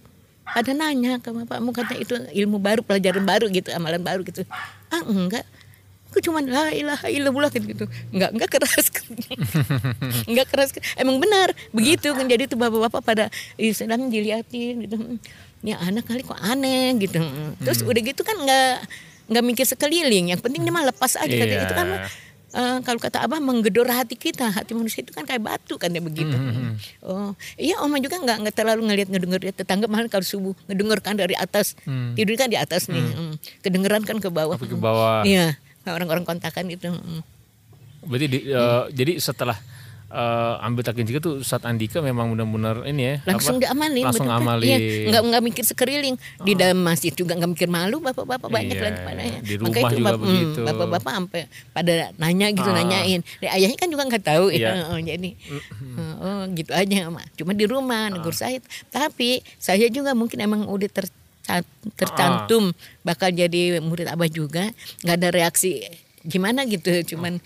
Pada 0.46 0.72
nanya 0.78 1.18
ke 1.18 1.34
bapakmu 1.34 1.74
kata 1.74 1.98
itu 1.98 2.14
ilmu 2.16 2.62
baru 2.62 2.86
pelajaran 2.86 3.26
baru 3.26 3.50
gitu 3.50 3.74
amalan 3.74 4.02
baru 4.02 4.22
gitu. 4.22 4.46
Ah 4.94 5.02
enggak. 5.02 5.42
Aku 6.14 6.22
cuma 6.22 6.40
la 6.40 6.72
ilaha 6.72 7.10
illallah 7.12 7.50
gitu. 7.50 7.66
Gitu 7.66 7.86
enggak 8.14 8.30
enggak 8.30 8.50
keras 8.54 8.88
enggak 10.30 10.48
keras 10.48 10.70
emang 10.96 11.18
benar. 11.18 11.50
Begitu. 11.74 12.14
Kan 12.14 12.30
jadi 12.30 12.46
tuh 12.46 12.62
bapak-bapak 12.62 13.02
pada 13.02 13.26
sedang 13.74 14.08
diliatin 14.08 14.86
gitu 14.86 14.96
ini 15.66 15.74
anak 15.74 16.06
kali 16.06 16.22
kok 16.22 16.38
aneh 16.38 16.94
gitu 17.02 17.18
terus 17.66 17.82
hmm. 17.82 17.90
udah 17.90 18.02
gitu 18.06 18.22
kan 18.22 18.38
enggak 18.38 18.86
enggak 19.26 19.44
mikir 19.50 19.66
sekeliling 19.66 20.30
yang 20.30 20.38
penting 20.38 20.62
dia 20.62 20.70
mah 20.70 20.86
lepas 20.86 21.18
aja 21.18 21.26
yeah. 21.26 21.42
kata 21.42 21.66
itu 21.66 21.74
kan 21.74 21.88
uh, 22.54 22.78
kalau 22.86 23.00
kata 23.02 23.26
abah 23.26 23.42
menggedor 23.42 23.90
hati 23.90 24.14
kita 24.14 24.54
hati 24.54 24.78
manusia 24.78 25.02
itu 25.02 25.10
kan 25.10 25.26
kayak 25.26 25.42
batu 25.42 25.76
kan 25.82 25.90
ya 25.90 26.06
begitu 26.06 26.38
mm 26.38 26.52
-hmm. 26.54 26.72
oh 27.10 27.32
iya 27.58 27.82
oma 27.82 27.98
juga 27.98 28.22
nggak 28.22 28.38
nggak 28.46 28.56
terlalu 28.56 28.82
ngelihat 28.94 29.10
ngedenger 29.10 29.42
tetangga 29.58 29.90
malah 29.90 30.06
kalau 30.08 30.22
subuh 30.22 30.54
ngedenger 30.70 31.02
kan 31.02 31.18
dari 31.18 31.34
atas 31.34 31.74
mm. 31.84 32.14
tidur 32.14 32.38
kan 32.38 32.48
di 32.54 32.58
atas 32.62 32.86
nih 32.86 33.02
mm. 33.02 33.34
kedengeran 33.66 34.06
kan 34.06 34.22
ke 34.22 34.30
bawah 34.30 34.56
ke 34.56 34.78
bawah 34.78 35.26
iya 35.26 35.58
orang-orang 35.90 36.24
kontakan 36.24 36.70
itu 36.70 36.94
mm. 36.94 37.22
berarti 38.06 38.28
di, 38.30 38.40
uh, 38.54 38.86
mm. 38.86 38.94
jadi 38.94 39.14
setelah 39.18 39.58
uh, 40.16 40.64
ambil 40.64 40.82
takin 40.88 41.04
juga 41.04 41.20
tuh 41.20 41.36
saat 41.44 41.68
Andika 41.68 42.00
memang 42.00 42.32
benar-benar 42.32 42.88
ini 42.88 43.04
ya 43.04 43.16
langsung 43.28 43.60
apa? 43.60 43.68
diamalin 43.68 44.04
langsung 44.08 44.28
betul, 44.32 44.40
amalin 44.40 44.70
iya, 44.72 44.80
nggak 45.12 45.22
nggak 45.28 45.44
mikir 45.44 45.64
sekeliling 45.68 46.16
di 46.42 46.52
oh. 46.54 46.58
dalam 46.58 46.80
masjid 46.80 47.12
juga 47.12 47.36
nggak 47.36 47.52
mikir 47.52 47.68
malu 47.68 48.00
bapak-bapak 48.00 48.48
banyak 48.48 48.78
iya, 48.80 48.86
lagi 48.88 49.00
pada 49.04 49.22
ya 49.22 49.40
di 49.44 49.54
rumah 49.60 49.70
Makanya 49.76 49.92
juga 49.92 50.06
bapak, 50.08 50.20
begitu 50.24 50.60
hmm, 50.60 50.68
bapak-bapak 50.72 51.12
sampai 51.12 51.42
pada 51.76 51.94
nanya 52.16 52.48
gitu 52.56 52.70
ah. 52.72 52.76
nanyain 52.80 53.22
Dan 53.44 53.50
ayahnya 53.52 53.78
kan 53.78 53.90
juga 53.92 54.04
nggak 54.08 54.24
tahu 54.24 54.46
ya 54.56 54.58
iya. 54.58 54.72
oh, 54.96 55.00
jadi 55.04 55.32
mm-hmm. 55.36 56.24
oh 56.24 56.42
gitu 56.56 56.72
aja 56.72 56.98
cuma 57.36 57.52
di 57.52 57.66
rumah 57.68 58.08
ah. 58.08 58.12
negur 58.16 58.34
saya 58.34 58.64
tapi 58.90 59.44
saya 59.60 59.92
juga 59.92 60.16
mungkin 60.16 60.40
emang 60.40 60.66
udah 60.72 60.90
ter 60.90 61.06
tercantum 61.94 62.74
ah. 62.74 62.78
bakal 63.06 63.30
jadi 63.30 63.78
murid 63.84 64.10
abah 64.10 64.30
juga 64.32 64.72
nggak 65.06 65.16
ada 65.20 65.30
reaksi 65.30 65.86
gimana 66.26 66.66
gitu 66.66 66.90
cuman 67.14 67.38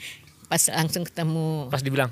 pas 0.47 0.65
langsung 0.71 1.03
ketemu 1.03 1.67
pas 1.67 1.83
dibilang 1.83 2.09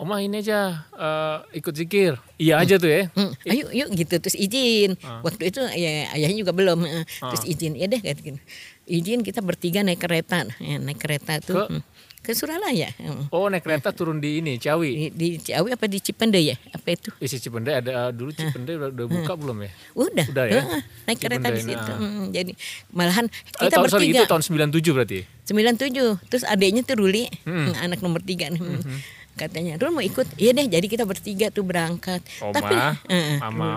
Oma 0.00 0.16
ini 0.24 0.40
aja 0.40 0.88
uh, 0.96 1.44
ikut 1.52 1.76
zikir. 1.76 2.16
Iya 2.40 2.56
hmm. 2.56 2.64
aja 2.64 2.74
tuh 2.80 2.88
ya. 2.88 3.02
Hmm. 3.12 3.36
Ayo 3.44 3.68
yuk 3.68 3.88
gitu 3.92 4.16
terus 4.16 4.32
izin. 4.32 4.96
Uh. 4.96 5.20
Waktu 5.20 5.52
itu 5.52 5.60
ya 5.76 6.08
ayahnya 6.16 6.40
juga 6.40 6.56
belum. 6.56 6.88
Uh. 6.88 7.04
Terus 7.04 7.44
izin 7.44 7.76
ya 7.76 7.84
deh 7.84 8.00
kayak 8.00 8.16
gitu. 8.24 8.40
Izin 8.88 9.20
kita 9.20 9.44
bertiga 9.44 9.84
naik 9.84 10.00
kereta. 10.00 10.48
Ya, 10.56 10.80
naik 10.80 11.04
kereta 11.04 11.44
tuh. 11.44 11.68
Ke? 11.68 11.84
ke 12.20 12.36
Suralaya. 12.36 12.92
Oh 13.32 13.48
naik 13.48 13.64
kereta 13.64 13.96
turun 13.96 14.20
di 14.20 14.44
ini 14.44 14.60
Ciawi. 14.60 14.92
Di, 14.92 15.06
di 15.12 15.28
Ciawi 15.40 15.72
apa 15.72 15.88
di 15.88 16.04
Cipende 16.04 16.36
ya? 16.36 16.52
Apa 16.76 16.92
itu? 16.92 17.08
Isi 17.16 17.40
Cipende 17.40 17.72
ada 17.72 18.12
dulu 18.12 18.28
Cipende 18.36 18.76
udah, 18.76 18.88
udah 18.92 19.06
buka 19.08 19.32
belum 19.40 19.56
ya? 19.64 19.70
Udah. 19.96 20.26
Udah 20.28 20.44
ya. 20.48 20.62
Naik 21.08 21.18
kereta 21.20 21.48
di 21.48 21.60
situ. 21.64 21.80
Nah. 21.80 21.96
Hmm, 21.96 22.24
jadi 22.28 22.52
malahan 22.92 23.24
kita 23.28 23.64
uh, 23.64 23.70
tahun, 23.72 23.84
bertiga. 23.88 23.96
Sorry, 23.96 24.06
itu 24.12 24.24
tahun 24.28 24.42
97 24.84 24.96
berarti. 24.96 25.18
97. 25.48 26.28
Terus 26.28 26.44
adiknya 26.44 26.82
tuh 26.84 26.96
Ruli, 27.00 27.24
hmm. 27.48 27.88
anak 27.88 27.98
nomor 28.04 28.20
tiga 28.20 28.52
nih. 28.52 28.60
Hmm. 28.60 29.00
Katanya. 29.40 29.80
Rul 29.80 29.96
mau 29.96 30.04
ikut 30.04 30.36
iya 30.36 30.52
deh 30.52 30.68
jadi 30.68 30.84
kita 30.84 31.08
bertiga 31.08 31.48
tuh 31.48 31.64
berangkat. 31.64 32.20
Oma, 32.44 32.52
tapi 32.52 32.76
uh, 32.76 33.38
sama 33.40 33.68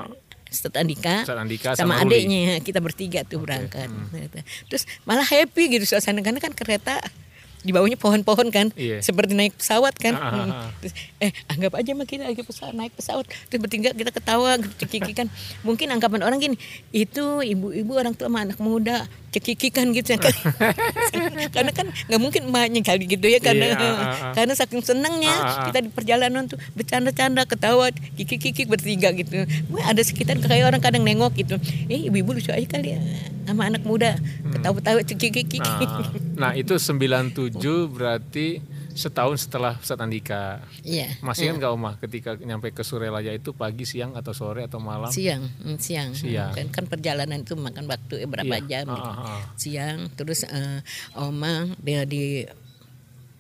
Ustadz 0.52 0.76
Andika, 0.76 1.24
Ustadz 1.24 1.40
Andika 1.40 1.70
sama, 1.80 1.96
sama 1.98 2.04
adiknya 2.04 2.60
kita 2.60 2.84
bertiga 2.84 3.24
tuh 3.24 3.40
berangkat. 3.40 3.88
Terus 4.68 4.84
malah 5.08 5.26
happy 5.26 5.80
gitu 5.80 5.88
suasana 5.88 6.20
karena 6.20 6.44
kan 6.44 6.52
kereta 6.52 7.00
di 7.64 7.72
bawahnya 7.72 7.96
pohon-pohon 7.96 8.48
kan. 8.50 8.68
Iya. 8.76 9.00
seperti 9.00 9.34
naik 9.34 9.56
pesawat 9.56 9.96
kan. 9.96 10.14
Ah, 10.14 10.22
ah, 10.22 10.32
Hmm. 10.34 10.52
ah. 10.52 10.70
Terus, 10.78 10.94
eh 11.18 11.32
anggap 11.48 11.74
aja 11.74 11.92
mah 11.92 12.04
kita 12.04 12.24
lagi 12.24 12.44
pesawat 12.44 12.72
naik 12.72 12.94
pesawat. 12.94 13.26
Terus 13.48 13.60
bertiga 13.60 13.90
kita 13.92 14.12
ketawa 14.12 14.56
cekikikan 14.78 15.32
mungkin 15.62 15.90
anggapan 15.90 16.22
orang 16.22 16.38
gini 16.38 16.56
itu 16.92 17.24
ibu-ibu 17.42 17.92
orang 17.94 18.14
tua 18.14 18.28
sama 18.28 18.44
anak 18.44 18.60
muda 18.60 19.08
cekikikan 19.32 19.90
gitu 19.92 20.14
ya 20.14 20.20
kan. 20.20 20.36
Karena 21.56 21.72
kan 21.72 21.88
nggak 21.90 22.22
mungkin 22.22 22.42
emaknya 22.46 22.82
kali 22.84 23.08
gitu 23.08 23.26
ya 23.26 23.40
karena 23.40 23.66
Iya, 23.66 23.78
ah, 23.80 23.82
ah, 23.82 24.14
ah. 24.30 24.34
karena 24.36 24.54
saking 24.54 24.84
senangnya 24.84 25.34
Ah, 25.34 25.42
ah, 25.42 25.66
kita 25.66 25.80
di 25.82 25.90
perjalanan 25.90 26.46
tuh 26.46 26.60
bercanda-canda 26.74 27.48
ketawa 27.48 27.90
kiki-kiki 28.14 28.68
bertiga 28.68 29.10
gitu. 29.16 29.48
Wah, 29.72 29.90
ada 29.90 30.02
sekitar 30.04 30.38
kayak 30.38 30.70
orang 30.70 30.82
kadang 30.84 31.02
nengok 31.02 31.34
gitu. 31.34 31.56
Eh 31.88 32.12
ibu-ibu 32.12 32.38
lucu 32.38 32.52
aja 32.52 32.68
kali 32.68 32.94
ya 32.94 33.00
sama 33.44 33.68
anak 33.68 33.84
muda. 33.84 34.16
Ketawa-tawa 34.52 35.02
cekiki-kiki 35.02 35.60
Nah, 35.64 36.10
nah 36.36 36.52
itu 36.54 36.76
97 36.76 37.53
berarti 37.88 38.62
setahun 38.94 39.44
setelah 39.44 39.76
Ustadz 39.76 40.00
Andika. 40.00 40.62
iya 40.82 41.18
Masih 41.20 41.50
kan 41.50 41.58
Kak 41.60 41.72
Oma 41.72 41.92
ketika 41.98 42.34
nyampe 42.36 42.70
ke 42.70 42.82
Surelaya 42.82 43.30
itu 43.30 43.52
pagi, 43.52 43.84
siang 43.84 44.14
atau 44.14 44.32
sore 44.32 44.64
atau 44.64 44.78
malam? 44.78 45.10
siang 45.10 45.42
mm, 45.42 45.78
siang 45.78 46.10
Siang. 46.14 46.54
kan 46.54 46.68
kan 46.72 46.86
perjalanan 46.86 47.42
itu 47.42 47.54
makan 47.54 47.86
waktu 47.86 48.22
eh, 48.22 48.30
berapa 48.30 48.54
Iya. 48.56 48.66
jam 48.66 48.86
Ah, 48.86 48.94
gitu. 48.94 49.10
ah, 49.10 49.18
ah. 49.20 49.42
siang 49.56 49.98
terus 50.14 50.44
eh, 50.44 50.80
oma 51.16 51.66
dia 51.80 52.06
di 52.06 52.46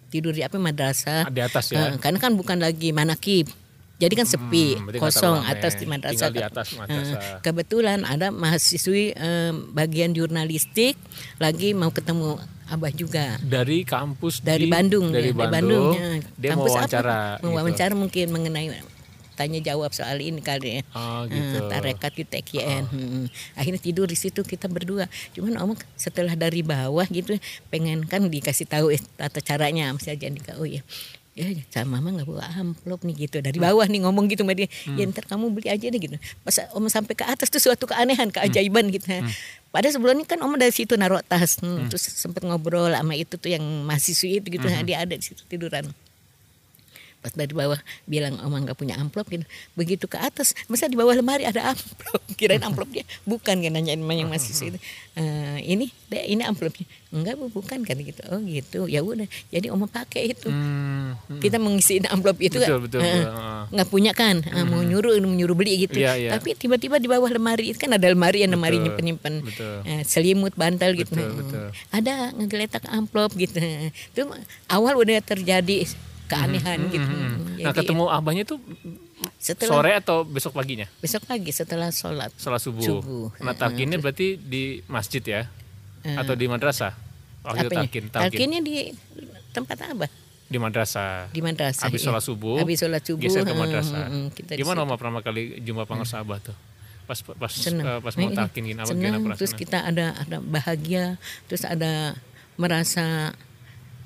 tidur 0.10 0.29
di 0.29 0.41
apa 0.41 0.58
madrasah 0.58 1.25
Di 1.27 1.41
atas 1.41 1.70
ya. 1.70 1.89
Eh, 1.89 1.98
karena 1.98 2.17
kan 2.17 2.34
bukan 2.34 2.58
lagi 2.58 2.89
manakib 2.89 3.50
jadi 3.93 4.13
kan 4.15 4.25
sepi 4.25 4.74
Hmm, 4.75 4.89
kosong 4.98 5.38
atas 5.43 5.77
di 5.77 5.86
madrasah 5.86 6.27
di 6.27 6.41
atas 6.41 6.74
madrasah. 6.74 7.13
Eh, 7.13 7.39
kebetulan 7.39 8.01
ada 8.03 8.29
mahasiswi 8.29 9.13
eh, 9.13 9.53
bagian 9.72 10.12
jurnalistik 10.12 10.98
lagi 11.38 11.72
mau 11.72 11.89
ketemu 11.89 12.41
abah 12.65 12.89
juga 12.89 13.36
Dari 13.39 13.84
kampus 13.84 14.39
dari 14.39 14.65
di- 14.65 14.72
Bandung 14.72 15.10
dari 15.10 15.29
ya, 15.29 15.48
Bandung, 15.48 15.93
ya. 15.93 16.24
dia 16.34 16.50
mau 16.50 16.63
Kampus 16.63 16.72
apa? 16.72 16.77
wawancara 16.79 17.17
mau 17.17 17.38
gitu. 17.41 17.55
wawancara 17.55 17.93
mungkin 17.93 18.25
mengenai 18.29 18.67
tanya 19.34 19.60
jawab 19.60 19.89
soal 19.89 20.17
ini 20.17 20.39
kali 20.39 20.77
ya 20.77 20.82
Oh, 20.93 21.25
gitu. 21.25 21.58
Eh, 21.58 21.65
tarekat 21.67 22.12
di 22.12 22.24
TKN 22.24 22.84
Hmm. 22.86 23.25
akhirnya 23.53 23.82
tidur 23.82 24.05
di 24.05 24.13
situ 24.13 24.39
kita 24.39 24.67
berdua 24.67 25.05
cuman 25.32 25.58
om 25.60 25.74
setelah 25.93 26.34
dari 26.34 26.62
bawah 26.62 27.03
gitu 27.08 27.36
pengen 27.67 28.03
kan 28.03 28.22
dikasih 28.24 28.63
tahu 28.63 28.89
eh, 28.89 29.01
tata 29.17 29.39
caranya 29.39 29.89
mesti 29.89 30.12
aja 30.12 30.25
Andika 30.25 30.53
oh 30.55 30.65
ya 30.65 30.86
ya 31.34 31.50
sama 31.67 31.98
mama 31.98 32.13
nggak 32.13 32.29
bawa 32.29 32.46
amplop 32.53 33.01
nih 33.01 33.25
gitu 33.25 33.41
dari 33.41 33.58
bawah 33.58 33.82
nih 33.84 34.05
ngomong 34.05 34.29
gitu 34.29 34.46
sama 34.46 34.53
dia 34.53 34.70
Hmm. 34.86 34.96
ya 34.96 35.10
ntar 35.10 35.25
kamu 35.25 35.50
beli 35.50 35.65
aja 35.67 35.82
deh 35.84 35.98
gitu 36.00 36.13
pas 36.39 36.53
om 36.72 36.86
sampai 36.86 37.13
ke 37.13 37.25
atas 37.25 37.50
tuh 37.50 37.58
suatu 37.60 37.89
keanehan 37.89 38.29
keajaiban 38.29 38.86
gitu 38.88 39.10
Hmm. 39.10 39.25
Pada 39.74 39.89
sebelumnya 39.89 40.30
kan 40.30 40.38
om 40.46 40.53
dari 40.53 40.70
situ 40.70 40.94
naruh 40.94 41.25
tas. 41.25 41.58
Hmm, 41.58 41.89
terus 41.89 42.06
sempet 42.06 42.46
ngobrol 42.46 42.94
sama 42.94 43.18
itu 43.18 43.42
tuh 43.42 43.50
yang 43.50 43.65
mahasiswi 43.89 44.38
itu 44.38 44.62
gitu. 44.62 44.70
Hmm. 44.70 44.86
dia 44.86 45.01
ada 45.01 45.18
di 45.18 45.25
situ 45.25 45.42
tiduran 45.50 45.89
pas 47.24 47.32
dari 47.32 47.56
bawah 47.56 47.80
bilang 48.03 48.36
oma 48.44 48.60
nggak 48.60 48.75
punya 48.75 49.00
amplop 49.00 49.32
gitu 49.32 49.48
begitu 49.74 50.06
ke 50.06 50.20
atas 50.20 50.51
masa 50.68 50.86
di 50.86 51.00
bawah 51.00 51.15
lemari 51.15 51.48
ada 51.48 51.72
amplop 51.72 52.20
kirain 52.39 52.60
amplop 52.60 52.92
dia 52.92 53.08
bukan 53.24 53.63
kan 53.63 53.72
nanyain 53.72 54.03
yang 54.03 54.27
mahasiswa 54.27 54.68
itu 54.68 54.80
"Eh, 55.15 55.58
ini 55.63 55.88
deh 56.12 56.25
ini 56.27 56.44
amplopnya 56.44 56.84
enggak 57.13 57.38
bu 57.38 57.46
bukan 57.48 57.86
kan 57.86 57.96
gitu 57.96 58.20
oh 58.27 58.42
gitu 58.42 58.80
ya 58.86 59.00
udah 59.00 59.24
jadi 59.48 59.72
oma 59.72 59.88
pakai 59.88 60.34
itu 60.34 60.50
Hmm, 60.50 61.13
hmm. 61.30 61.39
kita 61.39 61.62
mengisi 61.62 62.01
amplop 62.03 62.42
itu 62.42 62.58
Betul, 62.58 62.65
kan, 62.65 62.82
betul, 62.84 63.00
betul. 63.00 63.24
Ah. 63.30 63.63
nggak 63.70 63.88
punya 63.88 64.12
kan 64.12 64.42
eh, 64.42 64.65
mau 64.65 64.82
nyuruh 64.82 65.15
mau 65.22 65.32
nyuruh 65.32 65.53
beli 65.53 65.86
gitu 65.86 66.01
Iya, 66.01 66.18
iya. 66.18 66.30
tapi 66.34 66.53
tiba-tiba 66.53 66.98
di 66.98 67.06
bawah 67.06 67.30
lemari 67.30 67.72
itu 67.72 67.77
kan 67.77 67.94
ada 67.94 68.10
lemari 68.10 68.42
yang 68.42 68.51
lemari 68.51 68.82
penyimpan 68.89 69.46
betul. 69.46 69.86
eh, 69.86 70.01
selimut 70.03 70.51
bantal 70.53 70.92
gitu 70.94 71.13
Betul, 71.13 71.30
Hmm. 71.30 71.39
betul. 71.39 71.68
ada 71.94 72.13
ngegeletak 72.34 72.84
amplop 72.89 73.32
gitu 73.34 73.62
itu 74.10 74.22
awal 74.68 74.98
udah 74.98 75.22
terjadi 75.22 75.86
keanehan 76.34 76.80
gitu 76.90 77.10
Nah, 77.63 77.72
Jadi, 77.72 77.80
ketemu 77.80 78.04
abahnya 78.12 78.44
itu 78.44 78.58
setelah 79.40 79.72
sore 79.72 79.92
atau 79.96 80.28
besok 80.28 80.52
paginya? 80.52 80.84
besok 81.00 81.24
pagi 81.24 81.48
setelah 81.50 81.88
sholat 81.90 82.34
Setelah 82.36 82.60
subuh. 82.60 82.84
Subuh. 82.84 83.28
Nah, 83.40 83.56
talkinnya 83.56 83.96
berarti 83.98 84.36
di 84.36 84.84
masjid 84.86 85.24
ya? 85.24 85.48
Eh. 86.04 86.18
Atau 86.20 86.36
di 86.36 86.44
madrasah? 86.46 86.92
Waktu 87.42 87.68
apanya? 87.68 87.88
talkinnya 88.12 88.60
di 88.60 88.92
tempat 89.52 89.80
apa 89.80 90.08
Di 90.44 90.60
madrasah. 90.60 91.32
di 91.32 91.40
madrasah 91.40 91.88
Habis 91.88 92.04
iya. 92.04 92.08
sholat 92.12 92.24
subuh, 92.24 92.56
habis 92.60 92.78
sholat 92.78 93.00
subuh 93.02 93.24
geser 93.24 93.44
ke 93.44 93.54
madrasah. 93.54 94.06
kita 94.32 94.52
di 94.56 94.60
Gimana. 94.60 94.84
Oma 94.84 94.96
pertama 94.96 95.24
kali 95.24 95.63
jumpa 95.63 95.88
pengurus 95.88 96.12
abah 96.13 96.44
tuh? 96.44 96.56
Pas 97.04 97.20
pas 97.20 97.52
senang 97.52 97.86
eh, 97.86 98.00
pas 98.00 98.16
mau 98.16 98.28
Nah, 98.28 98.44
talkin 98.44 98.63
gini, 98.63 98.75
apa 98.75 98.92
senang, 98.92 99.24
gimana 99.24 99.36
terus 99.36 99.52
kita 99.52 99.84
ada 99.84 100.16
ada 100.16 100.38
bahagia 100.40 101.16
terus 101.48 101.63
ada 101.63 102.16
merasa 102.56 103.32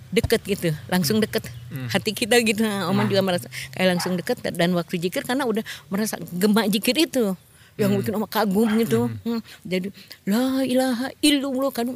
deket 0.10 0.42
gitu 0.44 0.70
langsung 0.88 1.20
deket 1.20 1.44
Hmm. 1.68 1.92
hati 1.92 2.16
kita 2.16 2.40
gitu 2.42 2.64
Oma 2.64 3.04
juga 3.06 3.20
merasa 3.20 3.52
kayak 3.76 4.00
langsung 4.00 4.16
deket 4.16 4.40
dan 4.56 4.72
waktu 4.72 4.96
jikir 4.98 5.22
karena 5.22 5.44
udah 5.44 5.64
merasa 5.88 6.16
gemak 6.32 6.72
jikir 6.72 6.96
itu 6.96 7.36
yang 7.76 7.92
Hmm. 7.92 8.00
bikin 8.00 8.16
Oma 8.16 8.26
kagum 8.26 8.72
gitu 8.80 9.12
Hmm. 9.22 9.44
jadi 9.62 9.92
la 10.24 10.64
ilaha 10.64 11.12
illallah 11.20 11.70
kan 11.70 11.88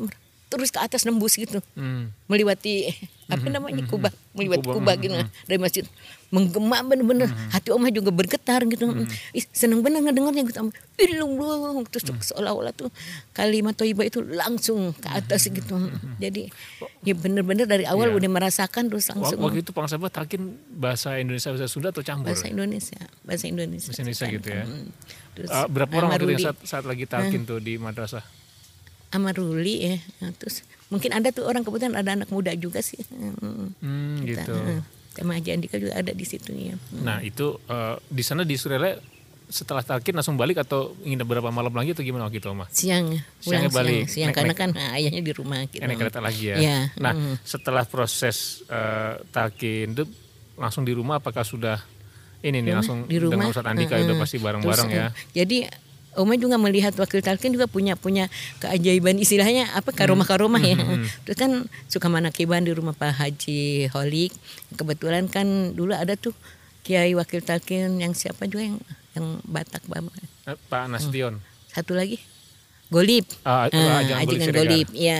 terus 0.51 0.67
ke 0.67 0.77
atas 0.77 1.07
nembus 1.07 1.33
gitu. 1.33 1.63
Hmm. 1.73 2.11
melewati 2.27 2.91
apa 3.25 3.47
namanya 3.47 3.87
kubah. 3.87 4.11
Melewati 4.35 4.59
Kubah, 4.61 4.75
kubah 4.75 4.95
gitu. 4.97 5.15
Dari 5.47 5.55
masjid. 5.55 5.87
Menggema 6.27 6.79
bener-bener. 6.81 7.27
Hati 7.49 7.71
omah 7.71 7.87
juga 7.87 8.11
bergetar 8.11 8.63
gitu. 8.65 8.91
Ih, 9.31 9.43
seneng 9.49 9.79
bener 9.79 9.99
ngedengarnya 10.01 10.43
gitu. 10.43 10.59
Terus 11.87 12.03
tuh 12.03 12.15
seolah-olah 12.21 12.71
tuh 12.71 12.91
kalimat 13.31 13.71
toibah 13.71 14.03
itu 14.03 14.19
langsung 14.21 14.91
ke 14.93 15.07
atas 15.09 15.47
gitu. 15.47 15.75
Jadi 16.17 16.51
ya 17.01 17.13
bener-bener 17.13 17.63
dari 17.63 17.83
awal 17.83 18.11
Iya. 18.11 18.19
udah 18.19 18.29
merasakan 18.31 18.87
terus 18.87 19.07
langsung. 19.07 19.39
Waktu 19.39 19.59
itu 19.61 19.71
Pang 19.71 19.87
Sabah 19.87 20.07
talkin 20.07 20.51
bahasa 20.69 21.15
Indonesia 21.15 21.49
bahasa 21.49 21.67
Sunda 21.67 21.89
atau 21.89 21.99
campur? 22.01 22.27
bahasa 22.27 22.47
Indonesia. 22.47 22.99
Bahasa 23.23 23.45
Indonesia. 23.47 23.87
Bahasa 23.87 24.01
Indonesia 24.01 24.25
gitu 24.29 24.47
ya. 24.49 24.63
Hmm. 24.67 24.87
terus 25.31 25.47
Eh, 25.49 25.67
berapa 25.67 25.91
orang 25.93 26.09
waktu 26.13 26.27
itu 26.29 26.43
saat, 26.43 26.57
saat 26.61 26.83
lagi 26.83 27.07
talkin 27.07 27.43
tuh 27.43 27.59
di 27.59 27.75
madrasah? 27.75 28.23
Amaruli 29.11 29.75
ya 29.83 29.95
Nah, 30.19 30.31
terus 30.33 30.61
mungkin 30.87 31.11
ada 31.11 31.29
tuh 31.29 31.43
orang 31.43 31.61
kebetulan 31.61 31.95
ada 31.95 32.11
anak 32.13 32.27
muda 32.27 32.51
juga 32.53 32.79
sih 32.79 32.99
Hmm. 33.07 33.71
Hmm, 33.77 34.19
Kita, 34.19 34.43
gitu. 34.43 34.53
eh, 34.55 34.81
sama 35.13 35.35
Haji 35.35 35.49
Andika 35.51 35.75
juga 35.75 35.93
ada 35.93 36.11
di 36.11 36.23
situ 36.23 36.51
ya 36.51 36.75
Nah 36.97 37.19
itu 37.19 37.59
eh, 37.61 37.95
di 38.01 38.21
sana 38.21 38.41
di 38.41 38.55
Surelaya 38.55 38.99
setelah 39.47 39.81
talkin 39.81 40.13
langsung 40.13 40.35
balik 40.35 40.57
atau 40.57 40.95
ingin 41.01 41.19
beberapa 41.21 41.47
malam 41.49 41.69
lagi 41.69 41.91
atau 41.91 41.99
gimana 41.99 42.23
waktu 42.23 42.39
itu 42.39 42.47
Oma? 42.47 42.71
siang 42.71 43.19
Siangnya 43.37 43.67
pulang 43.67 43.75
balik. 43.75 43.91
siang, 44.01 44.07
siang 44.07 44.27
Naik- 44.27 44.37
karena 44.37 44.47
naik- 44.49 44.61
kan 44.63 44.69
nah, 44.71 44.89
ayahnya 44.95 45.21
di 45.21 45.33
rumah 45.33 45.59
gitu. 45.65 45.83
Naik 45.83 45.97
kereta 45.97 46.19
lagi 46.19 46.43
ya. 46.45 46.55
Iya, 46.57 46.77
Nah 46.97 47.11
mm. 47.11 47.35
setelah 47.43 47.83
proses 47.83 48.37
eh, 48.65 49.13
talkin 49.27 49.91
itu 49.91 50.07
langsung 50.55 50.81
di 50.81 50.95
rumah 50.95 51.19
apakah 51.19 51.43
sudah 51.43 51.83
ini 52.39 52.63
nih 52.63 52.73
langsung 52.73 53.03
di 53.05 53.19
rumah 53.19 53.43
dengan 53.43 53.51
Ustadz 53.51 53.67
Andika 53.67 53.95
eh, 53.95 54.07
udah 54.07 54.15
pasti 54.17 54.37
bareng-bareng 54.39 54.87
Terus, 54.87 54.97
ya. 54.97 55.07
Jadi 55.35 55.57
Oma 56.11 56.35
juga 56.35 56.59
melihat 56.59 56.91
wakil 56.93 57.19
talkin 57.19 57.55
juga 57.55 57.65
punya 57.65 57.95
punya 57.95 58.27
keajaiban 58.59 59.15
istilahnya 59.15 59.71
apa 59.71 59.91
karomah 59.91 60.27
karomah 60.27 60.59
ya. 60.59 60.75
Terus 61.23 61.37
kan 61.37 61.51
suka 61.87 62.07
manakiban 62.07 62.61
di 62.61 62.75
rumah 62.75 62.91
Pak 62.91 63.15
Haji 63.15 63.87
Holik. 63.89 64.35
Kebetulan 64.75 65.31
kan 65.31 65.47
dulu 65.71 65.95
ada 65.95 66.13
tuh 66.13 66.35
Kiai 66.81 67.13
wakil 67.13 67.39
talkin 67.39 68.01
yang 68.01 68.11
siapa 68.11 68.43
juga 68.43 68.65
yang 68.65 68.77
yang 69.13 69.25
Batak 69.45 69.85
Bapak. 69.85 70.11
Eh, 70.47 70.57
Pak 70.67 70.89
Nastion. 70.89 71.39
Satu 71.69 71.93
lagi 71.93 72.19
Golip. 72.91 73.23
Ah, 73.47 73.71
Ah, 73.71 74.03
Ajangan 74.03 74.03
Golip 74.03 74.19
ajangan 74.19 74.43
Siregar. 74.43 74.59
golip, 74.67 74.87
ya. 74.91 75.19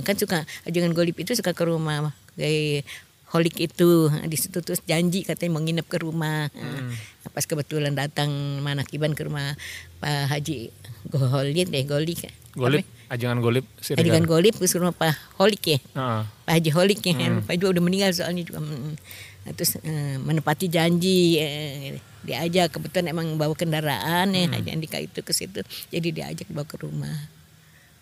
Kan 0.00 0.16
suka 0.16 0.38
ajangan 0.64 0.92
golip 0.96 1.16
itu 1.20 1.36
suka 1.36 1.52
ke 1.52 1.64
rumah 1.68 2.16
kayak 2.32 2.88
holik 3.30 3.60
itu 3.60 4.08
di 4.24 4.34
situ 4.34 4.58
terus 4.58 4.80
janji 4.82 5.22
katanya 5.22 5.52
mau 5.52 5.62
nginep 5.62 5.84
ke 5.84 6.00
rumah. 6.00 6.48
Nah, 6.50 6.90
pas 7.28 7.44
kebetulan 7.44 7.92
datang 7.92 8.32
manakiban 8.64 9.12
ke 9.12 9.28
rumah 9.28 9.52
Pak 10.00 10.32
Haji 10.32 10.72
Golit 11.12 11.68
deh 11.68 11.84
Golik. 11.84 12.32
Golip, 12.50 12.82
ajangan 13.06 13.38
golip 13.38 13.62
Siregar. 13.78 14.02
Ajangan 14.02 14.24
golip 14.26 14.54
ke 14.58 14.66
rumah 14.74 14.94
Pak 14.96 15.38
Holik 15.38 15.62
ya. 15.70 15.78
Ah, 15.94 16.26
Pak 16.48 16.52
Haji 16.58 16.70
Holik 16.74 17.00
ya. 17.04 17.14
Pak 17.46 17.54
juga 17.60 17.78
udah 17.78 17.82
meninggal 17.84 18.10
soalnya 18.10 18.42
juga. 18.42 18.58
Mm. 18.58 18.98
Nah, 19.40 19.52
terus 19.56 19.78
eh, 19.80 20.18
menepati 20.20 20.66
janji 20.68 21.40
eh, 21.40 21.96
diajak 22.20 22.76
kebetulan 22.76 23.16
emang 23.16 23.40
bawa 23.40 23.56
kendaraan 23.56 24.36
ya 24.36 24.50
Haji 24.50 24.68
Andika 24.76 24.98
itu 24.98 25.22
ke 25.22 25.32
situ. 25.32 25.62
Jadi 25.94 26.08
diajak 26.10 26.48
bawa 26.50 26.66
ke 26.66 26.76
rumah. 26.82 27.30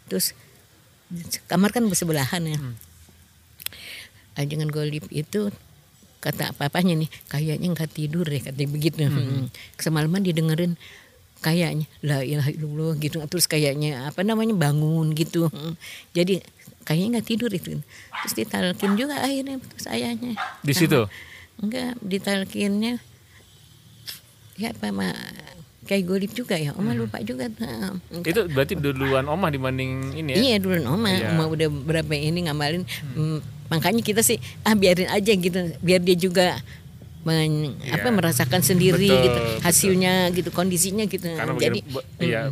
Terus 0.09 0.33
kamar 1.45 1.71
kan 1.71 1.85
bersebelahan 1.87 2.43
ya. 2.49 2.59
Ajangan 4.39 4.71
golip 4.73 5.05
itu 5.13 5.53
kata 6.19 6.51
papanya 6.55 6.99
nih 6.99 7.11
kayaknya 7.27 7.69
nggak 7.73 7.91
tidur 7.91 8.27
deh 8.27 8.43
katanya 8.43 8.71
begitu. 8.71 9.07
Hmm. 9.07 9.47
Semalaman 9.79 10.23
didengerin 10.23 10.75
kayaknya 11.39 11.87
la 12.03 12.27
ilaha 12.27 12.51
illallah 12.51 12.99
gitu 12.99 13.23
terus 13.31 13.47
kayaknya 13.47 14.11
apa 14.11 14.27
namanya 14.27 14.59
bangun 14.59 15.15
gitu 15.15 15.47
Hmm. 15.47 15.79
jadi 16.11 16.43
kayaknya 16.83 17.19
nggak 17.19 17.29
tidur 17.31 17.51
itu 17.55 17.79
terus 18.19 18.35
ditalkin 18.35 18.99
juga 18.99 19.23
akhirnya 19.23 19.63
terus 19.63 19.87
ayahnya 19.87 20.35
di 20.67 20.75
situ. 20.75 21.07
enggak 21.63 21.95
ditalkinnya 22.03 22.99
ya 24.59 24.75
apa 24.75 24.91
ma 24.91 25.15
kayak 25.87 26.05
golip 26.05 26.33
juga 26.35 26.59
ya 26.59 26.75
Oma 26.75 26.93
lupa 26.93 27.23
juga 27.23 27.47
Nah, 27.55 27.95
Itu 28.21 28.45
berarti 28.51 28.75
duluan 28.77 29.25
Oma 29.25 29.49
dibanding 29.49 30.13
ini 30.13 30.31
ya? 30.35 30.37
Iya 30.37 30.57
dulu 30.61 30.85
Oma, 30.85 31.09
Iya. 31.09 31.33
Oma 31.33 31.49
udah 31.49 31.69
berapa 31.71 32.13
ini 32.13 32.45
ngamalin. 32.45 32.85
Hmm, 33.17 33.41
makanya 33.69 34.01
kita 34.01 34.21
sih 34.21 34.37
ah 34.63 34.73
biarin 34.73 35.07
aja 35.07 35.31
gitu, 35.31 35.57
biar 35.79 36.01
dia 36.01 36.15
juga 36.15 36.47
men- 37.21 37.77
Iya. 37.79 37.97
apa 37.97 38.09
merasakan 38.09 38.61
sendiri 38.61 39.05
Betul, 39.05 39.23
gitu 39.23 39.39
betul. 39.39 39.59
hasilnya 39.61 40.13
gitu 40.31 40.49
kondisinya 40.51 41.05
gitu. 41.05 41.29
Karena 41.29 41.53
Jadi 41.55 41.79
ba- 41.85 42.07
iya, 42.19 42.43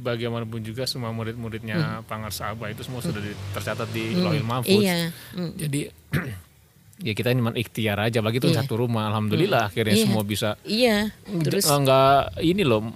bagaimanapun 0.00 0.60
juga 0.60 0.84
semua 0.84 1.10
murid-muridnya 1.10 2.04
Pangar 2.04 2.30
Saaba 2.30 2.68
itu 2.68 2.80
semua 2.80 3.00
sudah 3.00 3.18
di- 3.18 3.34
tercatat 3.50 3.88
di 3.88 4.14
Lauhil 4.14 4.42
Mahfuz. 4.42 4.70
iya, 4.70 5.10
hmm, 5.32 5.50
Jadi 5.56 5.80
ya 7.00 7.12
kita 7.12 7.28
ini 7.28 7.40
cuma 7.40 7.50
ikhtiar 7.52 7.98
aja 7.98 8.18
bagi 8.20 8.38
itu 8.38 8.48
Iya. 8.48 8.62
satu 8.62 8.78
rumah 8.78 9.08
alhamdulillah 9.08 9.66
akhirnya 9.66 9.92
Iya. 9.92 10.04
semua 10.04 10.22
bisa 10.22 10.54
iya. 10.62 11.10
Terus 11.26 11.66
enggak 11.66 12.38
ini 12.38 12.62
loh 12.62 12.94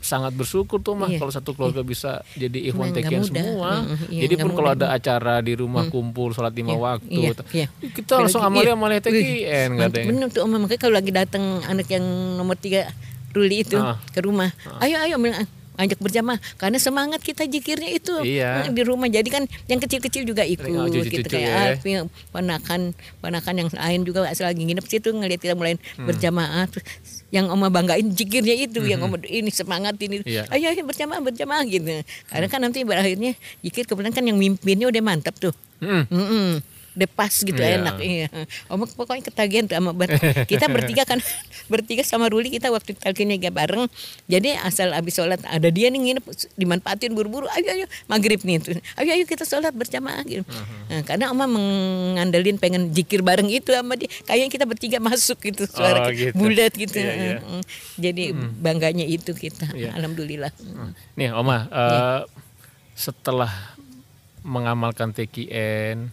sangat 0.00 0.32
bersyukur 0.32 0.80
tuh 0.80 0.92
mah 0.92 1.06
Iya. 1.06 1.18
kalau 1.18 1.28
satu 1.28 1.52
keluarga 1.52 1.80
bisa 1.80 2.24
jadi 2.32 2.56
ikhwan 2.66 2.90
tekian 2.90 3.20
semua. 3.20 3.84
Mm, 3.84 3.96
iya, 4.08 4.20
jadi 4.24 4.34
pun 4.38 4.50
kalau 4.50 4.72
ada 4.72 4.90
acara 4.90 5.38
di 5.38 5.52
rumah 5.52 5.84
kumpul 5.86 6.32
sholat 6.32 6.50
lima 6.50 6.72
Iya, 6.72 6.80
waktu, 6.80 7.12
iya, 7.12 7.32
iya. 7.52 7.66
kita 7.86 8.16
langsung 8.16 8.40
Apalagi, 8.40 8.56
amalia 8.56 8.66
iya. 8.66 8.74
amalia 8.74 9.00
tekian 9.00 9.68
yang- 9.76 10.08
Bener 10.08 10.26
tuh 10.26 10.40
Oma 10.40 10.56
makanya 10.58 10.80
kalau 10.80 10.94
lagi 10.96 11.12
datang 11.12 11.44
anak 11.62 11.86
yang 11.86 12.02
nomor 12.34 12.56
tiga 12.56 12.88
Ruli 13.30 13.62
itu 13.62 13.76
Ah. 13.76 13.94
ke 14.10 14.18
rumah, 14.20 14.50
ayo 14.80 14.98
ayo 14.98 15.14
bilang 15.14 15.44
ngajak 15.80 15.96
berjamaah 15.98 16.36
karena 16.54 16.76
semangat 16.76 17.20
kita 17.20 17.42
jikirnya 17.42 17.88
itu 17.90 18.12
Iya. 18.20 18.68
di 18.68 18.82
rumah 18.84 19.08
jadi 19.08 19.24
kan 19.24 19.48
yang 19.64 19.80
kecil-kecil 19.80 20.22
juga 20.22 20.44
ikut 20.44 20.68
Oh, 20.68 20.84
gitu 20.86 21.00
cucu-cucu 21.02 21.34
kayak 21.34 21.48
ya. 21.48 21.64
Alfi, 21.72 21.90
ponakan 22.30 22.92
ponakan 23.18 23.54
yang 23.56 23.68
lain 23.70 24.00
juga 24.04 24.28
lagi 24.28 24.60
nginep 24.60 24.84
situ 24.84 25.08
ngeliat 25.08 25.40
kita 25.40 25.56
mulai 25.56 25.80
Hmm. 25.96 26.04
berjamaah 26.04 26.68
terus 26.68 26.84
yang 27.30 27.48
oma 27.48 27.66
banggain 27.66 28.04
jikirnya 28.06 28.52
itu 28.52 28.84
yang 28.84 29.00
oma 29.00 29.16
ini 29.22 29.48
semangat 29.48 29.96
ini 29.98 30.20
Iya. 30.22 30.44
ayo 30.50 30.68
ayo 30.68 30.82
berjamaah 30.84 31.18
berjamaah 31.18 31.64
gitu 31.64 32.04
karena 32.28 32.46
kan 32.46 32.60
nanti 32.60 32.84
berakhirnya 32.84 33.32
jikir 33.60 33.88
kebetulan 33.88 34.12
kan 34.12 34.22
yang 34.22 34.36
mimpinnya 34.36 34.84
udah 34.84 35.00
mantap 35.00 35.32
tuh 35.34 35.56
Mm. 35.80 36.04
Mm-mm. 36.12 36.48
Udah 36.60 36.69
pas 37.08 37.30
gitu 37.30 37.54
Iya. 37.54 37.78
enak 37.78 37.96
iya. 38.00 38.26
Om 38.66 38.82
pokoknya 38.88 39.22
ketagihan 39.24 39.64
tuh 39.64 39.78
sama 39.78 39.90
ber- 39.90 40.18
kita 40.44 40.66
bertiga 40.66 41.02
kan 41.04 41.22
bertiga 41.72 42.02
sama 42.02 42.26
Ruli 42.26 42.50
kita 42.50 42.68
waktu 42.68 42.94
talkinnya 42.94 43.38
gak 43.38 43.54
bareng. 43.56 43.86
Jadi 44.26 44.58
asal 44.58 44.90
habis 44.90 45.14
sholat 45.14 45.38
ada 45.42 45.68
dia 45.68 45.86
nih 45.86 46.00
nginep 46.00 46.24
dimanfaatin 46.54 47.14
buru-buru. 47.14 47.46
Ayo 47.50 47.70
ayo 47.70 47.86
maghrib 48.06 48.42
nih 48.42 48.58
tuh. 48.58 48.74
Ayo 48.96 49.10
ayo 49.12 49.24
kita 49.24 49.42
sholat 49.42 49.70
berjamaah 49.70 50.22
gitu. 50.24 50.42
Nah, 50.86 51.02
karena 51.02 51.30
Oma 51.30 51.46
mengandelin 51.46 52.56
pengen 52.56 52.90
jikir 52.90 53.22
bareng 53.22 53.46
itu 53.46 53.70
sama 53.70 53.94
dia. 53.94 54.10
Kayaknya 54.24 54.50
kita 54.50 54.64
bertiga 54.64 54.98
masuk 54.98 55.38
gitu 55.40 55.64
Oh, 55.64 55.70
suara 55.72 56.10
gitu. 56.10 56.34
bulat 56.34 56.74
gitu. 56.74 56.98
Iya. 56.98 57.38
Mm. 57.38 57.62
Jadi 57.96 58.24
bangganya 58.58 59.04
itu 59.04 59.30
kita. 59.30 59.70
Iya. 59.72 59.94
Alhamdulillah. 59.94 60.50
Nih 61.14 61.30
Oma, 61.30 61.66
eh, 61.66 62.20
setelah 62.92 63.78
mengamalkan 64.40 65.12
TKN, 65.12 66.10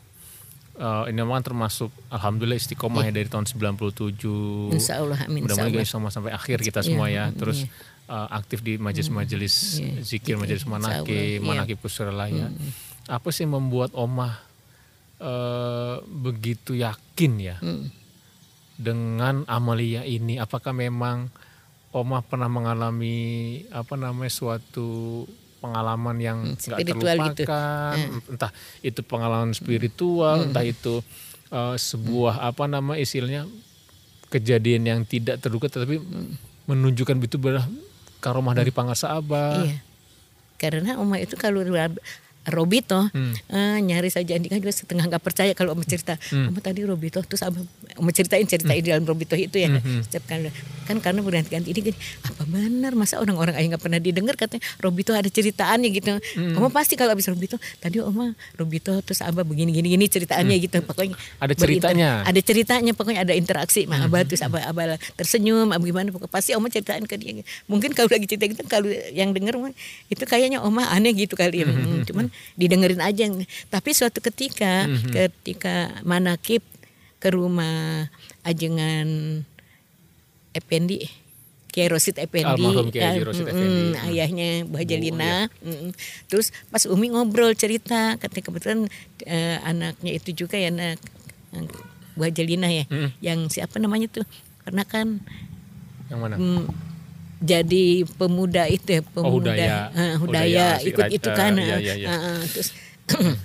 eh, 0.78 1.04
ini 1.10 1.18
memang 1.18 1.42
termasuk 1.42 1.90
Alhamdulillah 2.08 2.56
istiqomah 2.56 3.02
ya 3.02 3.12
dari 3.12 3.26
tahun 3.26 3.46
97. 3.46 4.72
Insya 4.72 5.00
Allah 5.00 5.20
amin. 5.22 5.44
Insya 5.44 5.58
Mudah-mudahan 5.58 5.68
Allah. 5.68 5.82
guys 5.82 5.90
sama 5.90 6.08
sampai 6.08 6.32
akhir 6.32 6.62
kita 6.62 6.80
Iya, 6.80 6.88
semua 6.88 7.08
ya. 7.08 7.28
iya. 7.28 7.34
Terus 7.34 7.66
eh, 8.08 8.28
aktif 8.32 8.62
di 8.62 8.78
majelis-majelis 8.78 9.56
Iya, 9.76 10.00
zikir, 10.00 10.04
zikir, 10.04 10.36
majelis 10.36 10.64
Allah, 10.64 10.74
manakib, 11.02 11.12
iya. 11.12 11.42
manakib 11.42 11.78
kusuralaya. 11.78 12.48
Apa 13.06 13.28
sih 13.30 13.44
yang 13.44 13.58
membuat 13.58 13.92
Oma 13.92 14.38
eh, 15.18 15.96
begitu 16.04 16.74
yakin 16.74 17.32
ya 17.38 17.58
Mm. 17.58 17.86
dengan 18.78 19.36
amalia 19.46 20.04
ini? 20.04 20.38
Apakah 20.38 20.72
memang 20.72 21.34
Oma 21.90 22.22
pernah 22.22 22.46
mengalami 22.46 23.18
apa 23.72 23.96
namanya 23.96 24.30
suatu 24.30 25.24
pengalaman 25.58 26.18
yang 26.22 26.38
Hmm, 26.44 26.56
nggak 26.56 26.80
spiritual 26.80 27.16
gitu. 27.18 27.44
terlupakan, 27.44 27.96
entah 28.30 28.52
itu 28.86 29.00
pengalaman 29.04 29.52
spiritual, 29.54 30.36
entah 30.48 30.66
itu 30.66 31.02
eh, 31.50 31.76
sebuah 31.76 32.44
apa 32.44 32.64
nama 32.68 32.94
istilahnya 32.96 33.48
kejadian 34.28 34.84
yang 34.84 35.00
tidak 35.08 35.40
terduga 35.40 35.72
tetapi 35.72 36.04
menunjukkan 36.68 37.16
itu 37.24 37.40
benar 37.40 37.64
karomah 38.20 38.54
dari 38.54 38.70
Pangarsa 38.76 39.16
Abah. 39.16 39.64
Iya. 39.64 39.80
Karena 40.58 40.98
Oma 40.98 41.22
itu 41.22 41.38
kalau 41.38 41.62
Robito. 42.48 43.12
Hmm. 43.12 43.34
eh, 43.52 43.78
nyari 43.84 44.08
saja. 44.08 44.36
Andika 44.40 44.56
juga 44.56 44.72
setengah 44.72 45.06
nggak 45.08 45.24
percaya 45.24 45.52
kalau 45.52 45.76
Oma 45.76 45.84
cerita. 45.84 46.16
Oma 46.32 46.60
tadi 46.64 46.84
Robito 46.88 47.20
terus 47.24 47.44
Abah 47.44 47.60
Oma 48.00 48.12
ceritain 48.16 48.48
ceritain 48.48 48.80
di 48.80 48.90
dalam 48.92 49.04
Robito 49.04 49.36
itu 49.36 49.60
ya. 49.60 49.70
Setiap 50.04 50.24
kali 50.28 50.50
kan 50.88 51.04
karena 51.04 51.20
berganti-ganti 51.20 51.76
ini 51.76 51.92
gini, 51.92 51.98
apa 52.24 52.48
benar? 52.48 52.96
Masa 52.96 53.20
orang-orang 53.20 53.60
aja 53.60 53.76
nggak 53.76 53.84
pernah 53.84 54.00
didengar 54.00 54.40
katanya 54.40 54.64
Robito 54.80 55.12
ada 55.12 55.28
ceritaannya 55.28 55.90
gitu. 55.92 56.16
Oma 56.56 56.72
pasti 56.72 56.96
kalau 56.96 57.12
habis 57.12 57.28
Robito 57.28 57.60
tadi 57.84 58.00
Oma 58.00 58.32
Robito 58.56 58.96
terus 59.04 59.20
Abah 59.20 59.44
begini 59.44 59.76
gini 59.76 59.92
gini 59.92 60.06
ceritaannya 60.08 60.56
gitu. 60.64 60.80
Pokoknya 60.88 61.20
Ada 61.44 61.54
ceritanya. 61.60 62.24
ada 62.24 62.40
ceritanya 62.40 62.92
pokoknya 62.96 63.28
ada 63.28 63.36
interaksi. 63.36 63.84
Sama 63.84 64.08
Abah 64.08 64.24
terus 64.24 64.40
Abah, 64.40 64.64
Abah 64.72 64.96
tersenyum 65.20 65.68
Abah 65.76 65.84
gimana 65.84 66.08
pokoknya 66.16 66.32
pasti 66.32 66.56
Oma 66.56 66.72
ceritain 66.72 67.04
ke 67.04 67.20
dia. 67.20 67.44
Mungkin 67.68 67.92
kalau 67.92 68.08
lagi 68.08 68.24
cerita 68.24 68.48
gitu 68.48 68.64
kalau 68.72 68.88
yang 69.12 69.36
denger 69.36 69.60
mah, 69.60 69.76
itu 70.08 70.24
kayaknya 70.24 70.64
Oma 70.64 70.88
aneh 70.88 71.12
gitu 71.12 71.36
kali 71.36 71.62
ya. 71.62 71.68
Hmm, 71.68 72.08
cuman 72.08 72.32
didengerin 72.54 73.00
aja. 73.00 73.26
Tapi 73.68 73.90
suatu 73.92 74.20
ketika 74.20 74.86
ketika 75.08 75.76
manakib 76.02 76.62
ke 77.18 77.30
rumah 77.30 78.08
ajengan 78.42 79.42
Effendi 80.52 81.06
Kiai 81.68 81.88
Rosid 81.88 82.18
Effendi. 82.18 82.58
Almarhum 82.58 82.90
Kiai 82.90 83.18
ya, 83.18 83.22
Rosid 83.22 83.46
Effendi. 83.46 83.94
mm, 83.94 84.06
ayahnya 84.08 84.48
Bu 84.66 84.76
Hajalina 84.76 85.46
mm, 85.62 85.94
terus 86.26 86.50
pas 86.68 86.82
Umi 86.86 87.10
ngobrol 87.10 87.54
cerita 87.54 88.18
katanya 88.18 88.44
kebetulan 88.44 88.80
eh, 89.24 89.58
anaknya 89.62 90.12
itu 90.12 90.34
juga 90.36 90.58
ya 90.58 90.74
anak 90.74 90.98
Bu 92.14 92.26
Hajalina 92.26 92.66
ya 92.68 92.86
Mm. 92.88 93.10
yang 93.22 93.40
siapa 93.48 93.78
namanya 93.78 94.10
tuh? 94.10 94.26
Karena 94.62 94.84
kan 94.84 95.22
Yang 96.08 96.20
mana? 96.20 96.36
mm, 96.36 96.64
jadi 97.38 98.02
pemuda 98.18 98.66
itu 98.66 98.98
ya 98.98 99.02
pemuda. 99.06 99.54
Hudaya. 99.54 99.78
eh, 99.94 100.14
Hudaya, 100.18 100.18
Hudaya 100.18 100.68
ikut 100.82 101.06
itu 101.14 101.30
eh, 101.30 101.36
kan 101.38 101.54
iya, 101.58 101.78
eh, 101.78 101.80
iya, 101.86 101.94
iya. 101.94 102.08
eh, 102.10 102.20
eh, 102.34 102.40
terus 102.50 102.70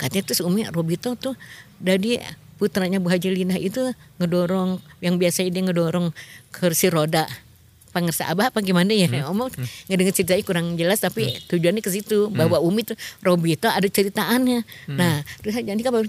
katanya 0.00 0.24
terus 0.26 0.40
Umi 0.42 0.66
Robito 0.68 1.14
tuh 1.14 1.38
dari 1.78 2.18
putranya 2.60 3.00
Bu 3.00 3.08
Hajalina 3.08 3.56
itu 3.56 3.94
ngedorong 4.20 4.82
yang 5.00 5.16
biasa 5.16 5.48
dia 5.48 5.62
ngedorong 5.64 6.12
kursi 6.52 6.92
roda. 6.92 7.24
Pangersa 7.90 8.30
abah 8.30 8.54
apa 8.54 8.62
gimana 8.62 8.94
ya? 8.94 9.10
Hmm. 9.10 9.34
omong 9.34 9.50
ngedenger 9.90 10.22
ceritanya 10.22 10.46
kurang 10.46 10.78
jelas 10.78 11.02
tapi 11.02 11.34
tujuannya 11.50 11.82
ke 11.82 11.90
situ. 11.90 12.30
Bahwa 12.30 12.62
Umi 12.62 12.86
tuh 12.86 12.94
Robito 13.18 13.66
ada 13.66 13.82
ceritaannya. 13.88 14.62
Hmm. 14.86 14.94
nah 14.94 15.26
terus 15.42 15.58
jadi 15.58 15.80
kan 15.82 15.90
baru 15.90 16.06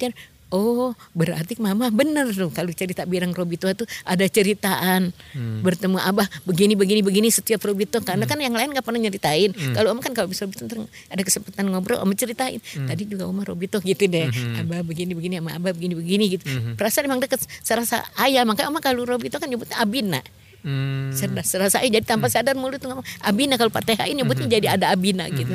Oh 0.52 0.92
berarti 1.16 1.56
mama 1.64 1.88
bener 1.88 2.28
tuh 2.36 2.52
kalau 2.52 2.76
cerita 2.76 3.08
birang 3.08 3.32
Robito 3.32 3.72
itu 3.72 3.88
ada 4.04 4.28
ceritaan. 4.28 5.16
Hmm. 5.32 5.64
bertemu 5.64 5.96
abah 5.96 6.28
begini 6.44 6.76
begini 6.76 7.00
begini 7.00 7.32
setiap 7.32 7.64
Robito. 7.64 8.04
Karena 8.04 8.28
kan 8.28 8.36
yang 8.36 8.52
lain 8.52 8.76
nggak 8.76 8.84
pernah 8.84 9.00
nyeritain. 9.00 9.56
Hmm. 9.56 9.72
kalau 9.72 9.96
om 9.96 10.04
kan 10.04 10.12
kalau 10.12 10.28
bisa 10.28 10.44
Robito 10.44 10.68
ntar 10.68 10.84
ada 11.08 11.22
kesempatan 11.24 11.72
ngobrol 11.72 12.04
om 12.04 12.12
ceritain. 12.12 12.60
Hmm. 12.60 12.84
tadi 12.84 13.08
juga 13.08 13.32
om 13.32 13.40
Robito 13.40 13.80
gitu 13.80 14.12
deh. 14.12 14.28
Abah 14.60 14.84
begini 14.84 15.16
begini 15.16 15.40
sama 15.40 15.56
abah 15.56 15.72
begini 15.72 15.96
begini 15.96 16.36
gitu. 16.36 16.44
Hmm. 16.44 16.76
perasaan 16.76 17.08
emang 17.08 17.24
deket 17.24 17.48
serasa 17.64 18.04
ayah. 18.20 18.44
Makanya 18.44 18.68
om 18.68 18.78
kalau 18.84 19.08
Robito 19.08 19.40
kan 19.40 19.48
nyebutnya 19.48 19.80
Abina. 19.80 20.20
Hmm. 20.68 21.10
serasa, 21.16 21.48
serasa 21.48 21.76
ayah. 21.80 21.98
Jadi 21.98 22.06
tanpa 22.06 22.28
sadar 22.28 22.60
mulut 22.60 22.78
tuh 22.78 22.92
ngomong 22.92 23.08
Abina 23.24 23.56
kalau 23.56 23.72
Fatihah 23.72 24.04
ini 24.06 24.22
nyebutnya 24.22 24.46
Hmm. 24.46 24.56
jadi 24.60 24.68
ada 24.76 24.92
Abina 24.92 25.32
gitu. 25.32 25.48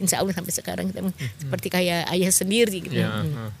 Insya 0.00 0.24
Allah 0.24 0.32
sampai 0.32 0.50
sekarang 0.50 0.88
kita 0.88 1.04
emang 1.04 1.14
seperti 1.36 1.68
kayak 1.68 2.08
ayah 2.10 2.32
sendiri 2.32 2.80
gitu. 2.80 2.96
Ya, 2.96 3.12
Hmm. 3.12 3.52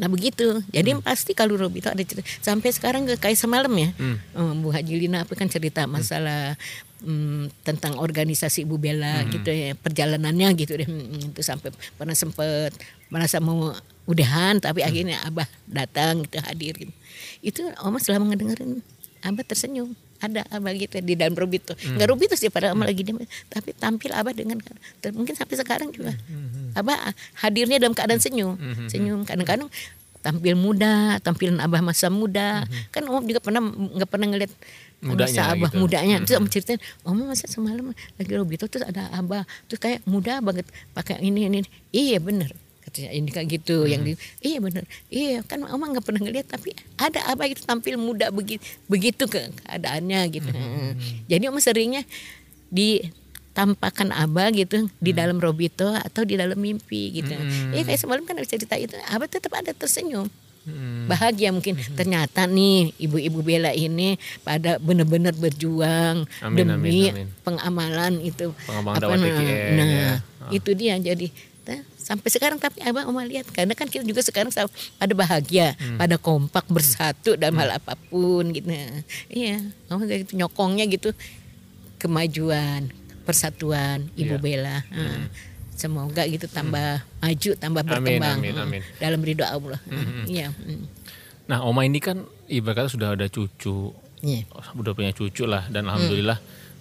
Nah 0.00 0.08
begitu, 0.08 0.64
jadi 0.72 0.96
pasti 1.04 1.36
kalau 1.36 1.60
Robito 1.60 1.92
ada 1.92 2.00
cerita 2.00 2.24
sampai 2.40 2.72
sekarang 2.72 3.04
ke 3.04 3.20
kayak 3.20 3.36
semalam 3.36 3.68
ya, 3.76 3.92
Hmm. 4.00 4.16
eh, 4.16 4.54
Bu 4.56 4.72
Haji 4.72 4.96
Lina 4.96 5.28
apa 5.28 5.36
kan 5.36 5.44
cerita 5.44 5.84
masalah 5.84 6.56
mm, 7.04 7.60
tentang 7.60 8.00
organisasi 8.00 8.64
Ibu 8.64 8.80
Bella 8.80 9.20
gitu 9.28 9.52
ya 9.52 9.76
perjalanannya 9.76 10.48
gitu 10.56 10.72
deh, 10.80 10.88
Mm, 10.88 11.36
itu 11.36 11.40
sampai 11.44 11.68
pernah 12.00 12.16
sempet 12.16 12.72
merasa 13.12 13.44
mau 13.44 13.76
udahan 14.08 14.56
tapi 14.56 14.80
akhirnya 14.80 15.20
Abah 15.22 15.44
datang 15.68 16.24
gitu 16.24 16.40
hadir 16.40 16.74
gitu. 16.80 16.92
Itu 17.44 17.60
Oma 17.84 18.00
selama 18.00 18.32
ngedengerin 18.32 18.80
Abah 19.20 19.44
tersenyum 19.44 19.92
ada 20.20 20.44
abah 20.52 20.72
gitu 20.76 21.00
di 21.00 21.16
dalam 21.16 21.32
Robito 21.32 21.72
nggak 21.72 22.08
Robito 22.08 22.34
sih 22.36 22.52
pada 22.52 22.76
Oma 22.76 22.84
lagi 22.84 23.02
dia 23.02 23.16
tapi 23.48 23.72
tampil 23.72 24.12
abah 24.12 24.32
dengan 24.36 24.60
ter- 25.00 25.16
mungkin 25.16 25.32
sampai 25.34 25.56
sekarang 25.56 25.88
juga. 25.90 26.12
Abah 26.76 27.12
hadirnya 27.42 27.80
dalam 27.80 27.96
keadaan 27.96 28.20
senyum. 28.22 28.54
Senyum 28.86 29.24
kadang-kadang 29.26 29.66
tampil 30.20 30.52
muda 30.52 31.16
tampilan 31.24 31.58
abah 31.58 31.80
masa 31.80 32.12
muda. 32.12 32.68
Kan 32.92 33.08
om 33.08 33.24
juga 33.24 33.40
pernah 33.40 33.64
nggak 33.64 34.08
pernah 34.08 34.26
ngeliat 34.30 34.52
Mudanya 35.00 35.32
masa 35.32 35.42
abah 35.56 35.70
gitu. 35.72 35.80
mudanya. 35.80 36.16
Terus 36.22 36.36
om 36.36 36.46
ceritain 36.46 36.80
om 37.08 37.16
masa 37.16 37.48
semalam 37.48 37.96
lagi 38.20 38.32
Robito 38.36 38.68
terus 38.68 38.84
ada 38.84 39.08
abah. 39.16 39.48
Terus 39.66 39.80
kayak 39.80 40.00
muda 40.04 40.38
banget 40.44 40.68
pakai 40.92 41.24
ini 41.24 41.48
ini. 41.48 41.58
Iya 41.90 42.20
bener 42.20 42.52
katanya 42.90 43.10
ini 43.14 43.28
kayak 43.30 43.48
gitu 43.54 43.86
yang 43.86 44.02
di 44.02 44.18
iya 44.42 44.58
benar 44.58 44.82
iya 45.06 45.46
kan 45.46 45.62
oma 45.62 45.86
nggak 45.94 46.02
pernah 46.02 46.26
ngeliat 46.26 46.50
tapi 46.50 46.74
ada 46.98 47.22
abah 47.30 47.46
itu 47.46 47.62
tampil 47.62 47.94
muda 47.94 48.34
begitu 48.34 48.60
begitu 48.90 49.30
ke 49.30 49.46
keadaannya 49.62 50.20
gitu. 50.34 50.50
Jadi 51.30 51.44
oma 51.46 51.62
seringnya 51.62 52.02
ditampakkan 52.68 54.10
abah 54.10 54.50
gitu 54.50 54.90
di 54.98 55.14
dalam 55.14 55.38
robito 55.38 55.86
atau 55.86 56.26
di 56.26 56.34
dalam 56.34 56.58
mimpi 56.58 57.22
gitu. 57.22 57.30
Iya 57.70 57.86
kayak 57.86 58.00
semalam 58.02 58.26
kan 58.26 58.34
ada 58.34 58.48
cerita 58.50 58.74
itu 58.74 58.98
abah 59.06 59.30
tetap 59.30 59.54
ada 59.54 59.70
tersenyum. 59.70 60.26
Bahagia 61.08 61.50
mungkin. 61.50 61.78
Ternyata 61.96 62.44
nih 62.44 62.92
ibu-ibu 63.00 63.40
bela 63.40 63.72
ini 63.72 64.20
pada 64.44 64.76
benar-benar 64.76 65.32
berjuang 65.32 66.28
Amin, 66.44 66.56
demi 66.58 67.08
amin, 67.08 67.12
amin. 67.16 67.28
pengamalan 67.42 68.14
itu. 68.20 68.52
Pengembangan 68.68 69.00
apa 69.08 69.16
nah, 69.16 69.40
nah, 69.72 69.88
ya. 69.88 70.12
itu 70.52 70.70
dia. 70.76 71.00
Jadi 71.00 71.32
nah, 71.62 71.80
sampai 71.94 72.28
sekarang 72.28 72.56
tapi 72.56 72.80
abang 72.80 73.06
oma 73.06 73.22
lihat 73.22 73.44
karena 73.48 73.72
kan 73.72 73.86
kita 73.86 74.02
juga 74.02 74.20
sekarang 74.20 74.48
pada 74.96 75.12
bahagia 75.12 75.76
Hmm. 75.76 75.96
pada 75.96 76.16
kompak 76.16 76.64
bersatu 76.66 77.34
dalam 77.34 77.56
hal 77.56 77.76
apa 77.76 77.94
pun 78.06 78.50
gitu. 78.50 78.68
Iya 79.26 79.60
oma 79.88 80.04
kayak 80.04 80.26
gitu 80.26 80.32
nyokongnya 80.36 80.84
gitu. 80.86 81.10
Kemajuan 81.96 82.88
persatuan 83.22 84.08
ibu 84.14 84.34
Iya. 84.34 84.42
Bella. 84.42 84.76
Nah, 84.88 85.28
semoga 85.72 86.24
gitu 86.24 86.44
tambah 86.46 87.04
maju 87.18 87.50
tambah 87.54 87.82
Amin, 87.82 87.92
berkembang. 87.92 88.38
amin, 88.40 88.52
Hmm, 88.52 88.64
amin. 88.66 88.82
dalam 88.96 89.20
ridho 89.20 89.44
Allah. 89.44 89.80
Iya 90.24 90.48
hmm. 90.50 90.84
Nah, 91.44 91.66
Oma 91.66 91.82
ini 91.82 91.98
kan 91.98 92.22
ibarat 92.46 92.86
kata 92.86 92.94
sudah 92.94 93.08
ada 93.12 93.26
cucu, 93.26 93.90
Iya. 94.22 94.46
udah 94.72 94.92
punya 94.92 95.10
cucu 95.10 95.44
lah 95.44 95.66
dan 95.66 95.84
alhamdulillah 95.84 96.38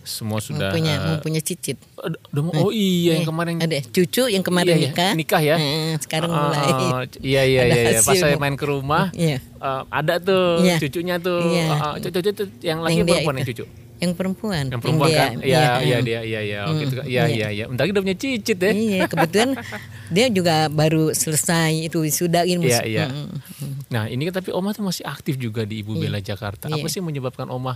semua 0.10 0.40
sudah 0.40 0.70
mempunyai 0.70 0.92
eh, 0.92 1.08
mempunyai 1.14 1.40
cicit 1.40 1.78
Udah- 1.96 2.18
udah 2.28 2.42
mau- 2.44 2.54
oh 2.60 2.72
iya 2.72 3.16
yang 3.16 3.24
Eh, 3.24 3.30
kemarin 3.30 3.56
ada 3.60 3.78
cucu 3.86 4.24
yang 4.26 4.42
kemarin 4.42 4.68
Iya, 4.68 4.76
iya, 4.76 4.90
nikah 4.90 5.12
nikah 5.14 5.42
ya. 5.42 5.56
Eh, 5.56 5.94
sekarang 6.00 6.30
Ah, 6.30 6.42
mulai 6.44 6.60
iya 7.22 7.42
iya 7.44 7.62
iya, 7.64 7.82
iya. 7.88 8.00
Pas 8.02 8.16
saya 8.16 8.36
main 8.36 8.54
ke 8.54 8.66
rumah 8.66 9.08
Iya. 9.12 9.38
eh, 9.40 9.82
ada 9.88 10.18
tuh 10.18 10.60
Iya. 10.60 10.76
cucunya 10.80 11.16
tuh. 11.18 11.40
Iya. 11.46 11.66
Ah, 11.72 11.94
cucu 11.96 12.20
cucu 12.20 12.44
yang 12.60 12.82
laki 12.82 12.92
Yang 12.96 13.08
perempuan 13.08 13.36
yang 13.36 13.48
cucu. 13.48 13.66
yang 14.00 14.14
perempuan 14.14 14.64
Yang 14.66 14.80
perempuan 14.80 15.08
dia- 15.08 15.20
kan? 15.20 15.32
Iya 15.38 15.60
iya 15.78 15.98
eh. 15.98 16.02
dia 16.02 16.20
iya 16.24 16.40
iya. 16.42 16.60
Oh, 16.64 16.72
Hmm, 16.72 16.82
gitu 16.82 16.94
kan. 16.96 17.06
Iya 17.06 17.24
iya. 17.24 17.28
iya 17.30 17.48
iya. 17.54 17.64
Bentar 17.68 17.84
lagi 17.84 17.92
udah 17.92 18.04
punya 18.04 18.18
cicit 18.18 18.58
ya. 18.58 18.72
Iya, 18.72 19.02
kebetulan 19.06 19.50
dia 20.16 20.26
juga 20.30 20.56
baru 20.70 21.12
selesai 21.14 21.72
itu 21.84 22.00
wisudain. 22.00 22.58
Iya 22.58 22.80
iya. 22.82 23.06
Mm, 23.06 23.28
mm. 23.28 23.74
Nah 23.90 24.08
ini 24.08 24.24
kan 24.26 24.40
tapi 24.40 24.50
Oma 24.50 24.72
tuh 24.72 24.82
masih 24.82 25.04
aktif 25.04 25.36
juga 25.36 25.62
di 25.62 25.84
Ibu 25.84 25.96
Bella 25.96 26.18
Jakarta. 26.20 26.66
Apa 26.66 26.78
Iya. 26.78 26.88
sih 26.88 26.98
yang 26.98 27.08
menyebabkan 27.08 27.48
Oma 27.48 27.76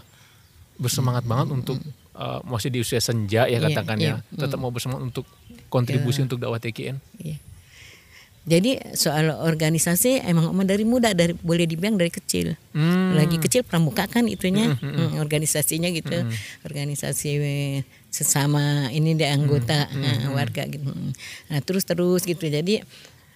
bersemangat 0.73 1.21
banget 1.23 1.53
untuk 1.53 1.77
eh, 2.17 2.39
masih 2.45 2.69
di 2.69 2.79
usia 2.81 3.01
senja 3.01 3.45
ya 3.45 3.57
Iya, 3.57 3.67
katakan 3.69 3.97
iya. 3.99 4.13
ya, 4.21 4.37
tetap 4.45 4.57
mau 4.57 4.69
bersemangat 4.69 5.13
untuk 5.13 5.25
kontribusi 5.69 6.21
untuk 6.21 6.37
dakwah 6.37 6.61
TKN. 6.61 6.97
Iya. 7.19 7.37
Jadi 8.43 8.75
soal 8.99 9.31
organisasi 9.31 10.19
emang 10.27 10.51
Oma 10.51 10.67
dari 10.67 10.83
muda 10.83 11.15
dari 11.15 11.31
boleh 11.31 11.63
dibilang 11.63 11.95
dari 11.95 12.11
kecil. 12.11 12.59
Hmm. 12.75 13.15
Lagi 13.15 13.39
kecil 13.39 13.63
pramuka 13.63 14.03
kan 14.03 14.27
itunya 14.27 14.75
mm, 14.75 15.15
organisasinya 15.23 15.87
gitu. 15.95 16.27
Organisasi 16.67 17.39
sesama 18.11 18.91
ini 18.91 19.15
di 19.15 19.23
anggota 19.23 19.87
eh, 19.95 20.27
warga 20.27 20.67
gitu. 20.67 20.91
Nah, 21.47 21.59
terus 21.63 21.87
terus 21.87 22.27
gitu. 22.27 22.43
Jadi 22.43 22.83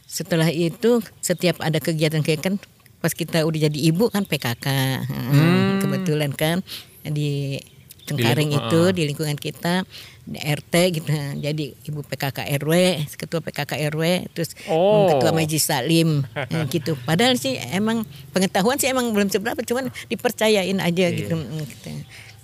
setelah 0.04 0.52
itu 0.52 1.00
setiap 1.24 1.63
ada 1.63 1.80
kegiatan-kegiatan 1.80 2.60
pas 3.00 3.13
kita 3.16 3.48
udah 3.48 3.72
jadi 3.72 3.80
ibu 3.88 4.12
kan 4.12 4.28
PKK. 4.28 4.68
Hmm, 5.08 5.80
Kebetulan 5.88 6.36
kan 6.36 6.60
di 7.08 7.63
Cengkareng 8.08 8.48
lingkup- 8.48 8.67
itu 8.67 8.82
di 8.91 9.02
lingkungan 9.06 9.36
kita 9.36 9.84
di 10.24 10.39
RT 10.39 10.74
gitu. 10.96 11.12
Jadi 11.38 11.63
ibu 11.84 12.00
PKK 12.02 12.48
RW 12.58 12.72
ketua 13.13 13.39
PKK 13.39 13.72
RW 13.91 14.04
terus 14.32 14.56
Oh. 14.67 15.12
ketua 15.12 15.32
majelis 15.32 15.63
taklim 15.63 16.24
eh, 16.34 16.63
gitu. 16.67 16.96
Padahal 17.02 17.36
sih 17.36 17.60
emang 17.70 18.08
pengetahuan 18.32 18.76
sih 18.76 18.88
emang 18.88 19.12
belum 19.12 19.28
seberapa 19.28 19.60
cuman 19.60 19.91
dipercayain 20.08 20.80
aja 20.80 21.06
gitu. 21.10 21.36
mm, 21.36 21.63
gitu. 21.65 21.89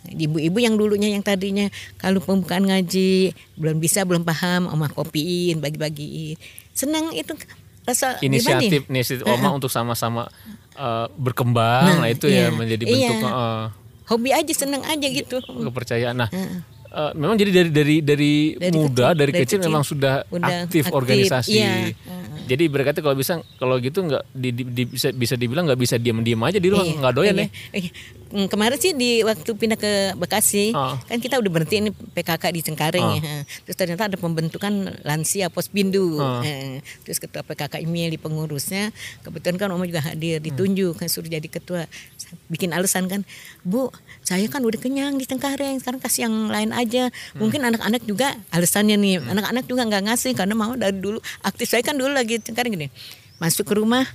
ibu-ibu 0.04 0.60
yang 0.60 0.76
dulunya 0.76 1.08
yang 1.08 1.24
tadinya 1.24 1.72
kalau 1.96 2.20
pembukaan 2.20 2.68
ngaji 2.68 3.32
belum 3.56 3.80
bisa 3.80 4.04
belum 4.04 4.28
paham 4.28 4.68
omah 4.68 4.92
kopiin 4.92 5.64
bagi-bagiin. 5.64 6.36
Senang 6.76 7.16
itu 7.16 7.32
rasa 7.84 8.20
inisiatif 8.20 8.84
inisiatif 8.88 9.24
Oma 9.24 9.52
untuk 9.52 9.68
sama-sama 9.68 10.28
eh, 10.76 11.08
berkembang 11.16 12.00
nah, 12.00 12.08
itu 12.08 12.28
iya. 12.28 12.48
ya 12.48 12.52
menjadi 12.52 12.84
bentuk 12.84 13.16
Iya. 13.16 13.32
eh, 13.32 13.66
hobi 14.06 14.30
aja 14.30 14.52
senang 14.52 14.82
aja 14.82 15.04
gitu 15.06 15.40
kepercayaan. 15.40 16.16
Nah, 16.16 16.30
eh, 16.30 17.12
memang 17.14 17.36
jadi 17.36 17.52
dari 17.54 17.70
dari 17.70 17.96
dari, 18.00 18.34
Dari 18.54 18.72
muda 18.72 19.10
kecil, 19.10 19.18
dari, 19.18 19.32
kecil, 19.34 19.46
kecil. 19.58 19.68
memang 19.68 19.84
sudah 19.84 20.16
Udah 20.28 20.48
aktif, 20.64 20.84
aktif, 20.84 20.94
organisasi. 20.94 21.52
iya. 21.54 21.92
Jadi 22.44 22.68
berkata 22.68 23.00
kalau 23.00 23.16
bisa 23.16 23.40
kalau 23.56 23.80
gitu 23.80 24.04
nggak 24.04 24.24
di, 24.30 24.50
di- 24.52 24.68
di- 24.68 24.90
bisa 24.90 25.10
bisa 25.10 25.34
dibilang 25.34 25.64
nggak 25.64 25.80
bisa 25.80 25.96
diam-diam 25.96 26.44
aja 26.44 26.60
di 26.60 26.68
rumah 26.68 26.84
Iya, 26.84 27.00
nggak 27.00 27.14
doyan 27.14 27.36
iya. 27.36 27.48
ya. 27.72 27.80
Iya. 28.34 28.42
Mm, 28.44 28.48
Kemarin 28.50 28.78
sih 28.82 28.92
di 28.92 29.22
waktu 29.22 29.52
pindah 29.54 29.78
ke 29.78 30.18
Bekasi, 30.18 30.74
Ah. 30.74 30.98
kan 31.06 31.22
kita 31.22 31.38
udah 31.38 31.52
berhenti 31.54 31.78
ini 31.78 31.90
PKK 31.94 32.44
di 32.50 32.62
Cengkareng 32.66 33.08
ya. 33.22 33.46
Terus 33.64 33.78
ternyata 33.78 34.10
ada 34.10 34.18
pembentukan 34.18 34.74
lansia 35.06 35.54
Pospindu. 35.54 36.18
Ah. 36.18 36.42
Eh, 36.42 36.82
Terus 37.06 37.22
ketua 37.22 37.46
PKK 37.46 37.86
IMIL 37.86 38.10
di 38.10 38.18
pengurusnya, 38.18 38.90
kebetulan 39.22 39.62
kan 39.62 39.70
Oma 39.70 39.86
juga 39.86 40.02
hadir, 40.02 40.42
ditunjuk 40.42 40.98
kan 40.98 41.06
suruh 41.06 41.30
jadi 41.30 41.46
ketua. 41.46 41.86
Bikin 42.50 42.74
alasan 42.74 43.06
kan, 43.06 43.22
Bu, 43.62 43.94
saya 44.26 44.50
kan 44.50 44.66
udah 44.66 44.82
kenyang 44.82 45.22
di 45.22 45.30
Cengkareng, 45.30 45.78
sekarang 45.78 46.02
kasih 46.02 46.26
yang 46.26 46.50
lain 46.50 46.74
aja. 46.74 47.14
Mungkin 47.38 47.62
anak-anak 47.62 48.02
juga 48.04 48.34
alasannya 48.50 48.98
nih, 48.98 49.22
anak-anak 49.22 49.70
juga 49.70 49.86
nggak 49.86 50.10
ngasih 50.10 50.34
karena 50.34 50.58
mau 50.58 50.74
dari 50.74 50.98
dulu 50.98 51.22
aktif. 51.44 51.70
Saya 51.70 51.86
kan 51.86 51.94
dulu 51.94 52.10
lagi 52.10 52.42
Cengkareng 52.42 52.74
gini, 52.74 52.88
masuk 53.38 53.70
ke 53.70 53.78
rumah 53.78 54.10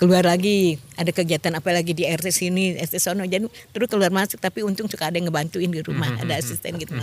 keluar 0.00 0.24
lagi. 0.24 0.78
Ada 0.96 1.10
kegiatan 1.10 1.52
apa 1.56 1.70
lagi 1.72 1.92
di 1.96 2.04
RT 2.06 2.28
sini 2.32 2.76
RT 2.76 2.94
sono. 3.00 3.24
Jadi 3.24 3.48
terus 3.72 3.88
keluar 3.88 4.12
masuk 4.12 4.38
tapi 4.38 4.64
untung 4.64 4.86
suka 4.86 5.08
ada 5.08 5.16
yang 5.18 5.28
ngebantuin 5.28 5.70
di 5.70 5.80
rumah 5.82 6.08
ada 6.22 6.38
asisten 6.38 6.78
gitu. 6.78 6.94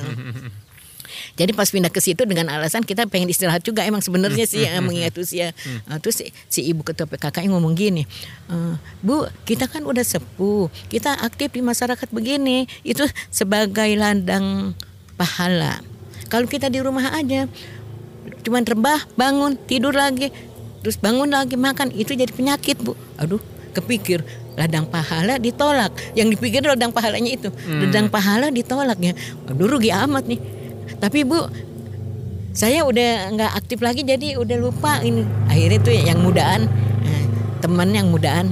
Jadi 1.36 1.52
pas 1.56 1.66
pindah 1.66 1.90
ke 1.90 2.00
situ 2.04 2.22
dengan 2.28 2.52
alasan 2.54 2.86
kita 2.86 3.10
pengen 3.10 3.32
istirahat 3.32 3.66
juga 3.66 3.82
emang 3.82 4.04
sebenarnya 4.04 4.46
sih 4.46 4.64
eh, 4.64 4.82
mengingat 4.86 5.16
usia. 5.18 5.52
Eh, 5.66 5.98
terus 6.04 6.22
si, 6.22 6.26
si 6.48 6.62
ibu 6.70 6.86
ketua 6.86 7.10
PKK 7.10 7.46
-nya 7.46 7.50
ngomong 7.56 7.74
gini 7.74 8.04
"Eh, 8.52 8.76
bu 9.02 9.26
kita 9.44 9.66
kan 9.68 9.84
udah 9.84 10.06
sepuh. 10.06 10.70
Kita 10.92 11.20
aktif 11.24 11.56
di 11.56 11.62
masyarakat 11.66 12.08
begini. 12.14 12.70
Itu 12.86 13.08
sebagai 13.34 13.90
ladang 13.98 14.78
pahala. 15.18 15.82
Kalau 16.30 16.46
kita 16.46 16.70
di 16.70 16.80
rumah 16.80 17.10
aja 17.16 17.50
cuman 18.40 18.64
rebah 18.64 19.04
bangun 19.20 19.60
tidur 19.68 19.92
lagi 19.92 20.32
terus 20.82 20.98
bangun 21.00 21.30
lagi 21.30 21.56
makan. 21.56 21.92
Itu 21.94 22.16
jadi 22.16 22.30
penyakit 22.32 22.82
bu. 22.82 22.94
Aduh 23.20 23.42
kepikir 23.76 24.26
ladang 24.58 24.90
pahala 24.90 25.38
ditolak. 25.38 25.94
Yang 26.18 26.38
dipikir 26.38 26.66
ladang 26.66 26.92
pahalanya 26.92 27.32
itu. 27.32 27.50
Ladang 27.68 28.08
pahala 28.12 28.50
ditolak 28.50 29.00
ya. 29.00 29.14
Aduh 29.48 29.68
rugi 29.68 29.94
amat 29.94 30.26
nih. 30.28 30.40
Tapi 31.00 31.24
bu 31.24 31.48
saya 32.50 32.84
udah 32.84 33.30
nggak 33.36 33.52
aktif 33.56 33.80
lagi 33.80 34.02
jadi 34.04 34.36
udah 34.36 34.58
lupa 34.58 35.00
ini. 35.06 35.24
Akhirnya 35.48 35.80
tuh 35.80 35.94
yang 35.96 36.20
mudaan. 36.20 36.68
Eh, 37.06 37.24
teman 37.64 37.92
yang 37.94 38.12
mudaan 38.12 38.52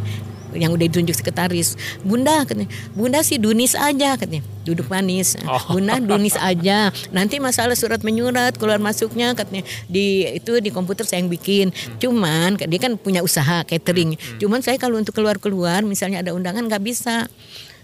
yang 0.58 0.74
udah 0.74 0.86
ditunjuk 0.89 1.13
sekretaris. 1.13 1.78
Bunda 2.02 2.43
katanya 2.43 2.67
bunda 2.98 3.22
sih 3.22 3.38
dunis 3.38 3.78
aja 3.78 4.17
katanya. 4.17 4.43
Duduk 4.65 4.91
manis. 4.91 5.39
Oh. 5.48 5.78
bunda 5.78 6.02
dunis 6.02 6.36
aja. 6.36 6.91
Nanti 7.13 7.39
masalah 7.39 7.78
surat 7.78 8.04
menyurat 8.04 8.58
keluar 8.58 8.82
masuknya 8.82 9.32
katanya. 9.38 9.63
Di 9.88 10.28
itu 10.36 10.60
di 10.60 10.74
komputer 10.74 11.08
saya 11.08 11.24
yang 11.24 11.32
bikin. 11.32 11.72
Cuman 12.02 12.58
dia 12.58 12.80
kan 12.82 12.98
punya 13.00 13.22
usaha 13.24 13.63
catering. 13.63 14.17
Cuman 14.41 14.60
saya 14.60 14.76
kalau 14.82 15.00
untuk 15.00 15.15
keluar 15.15 15.39
keluar 15.39 15.86
misalnya 15.86 16.26
ada 16.26 16.36
undangan 16.36 16.65
nggak 16.65 16.84
bisa. 16.84 17.30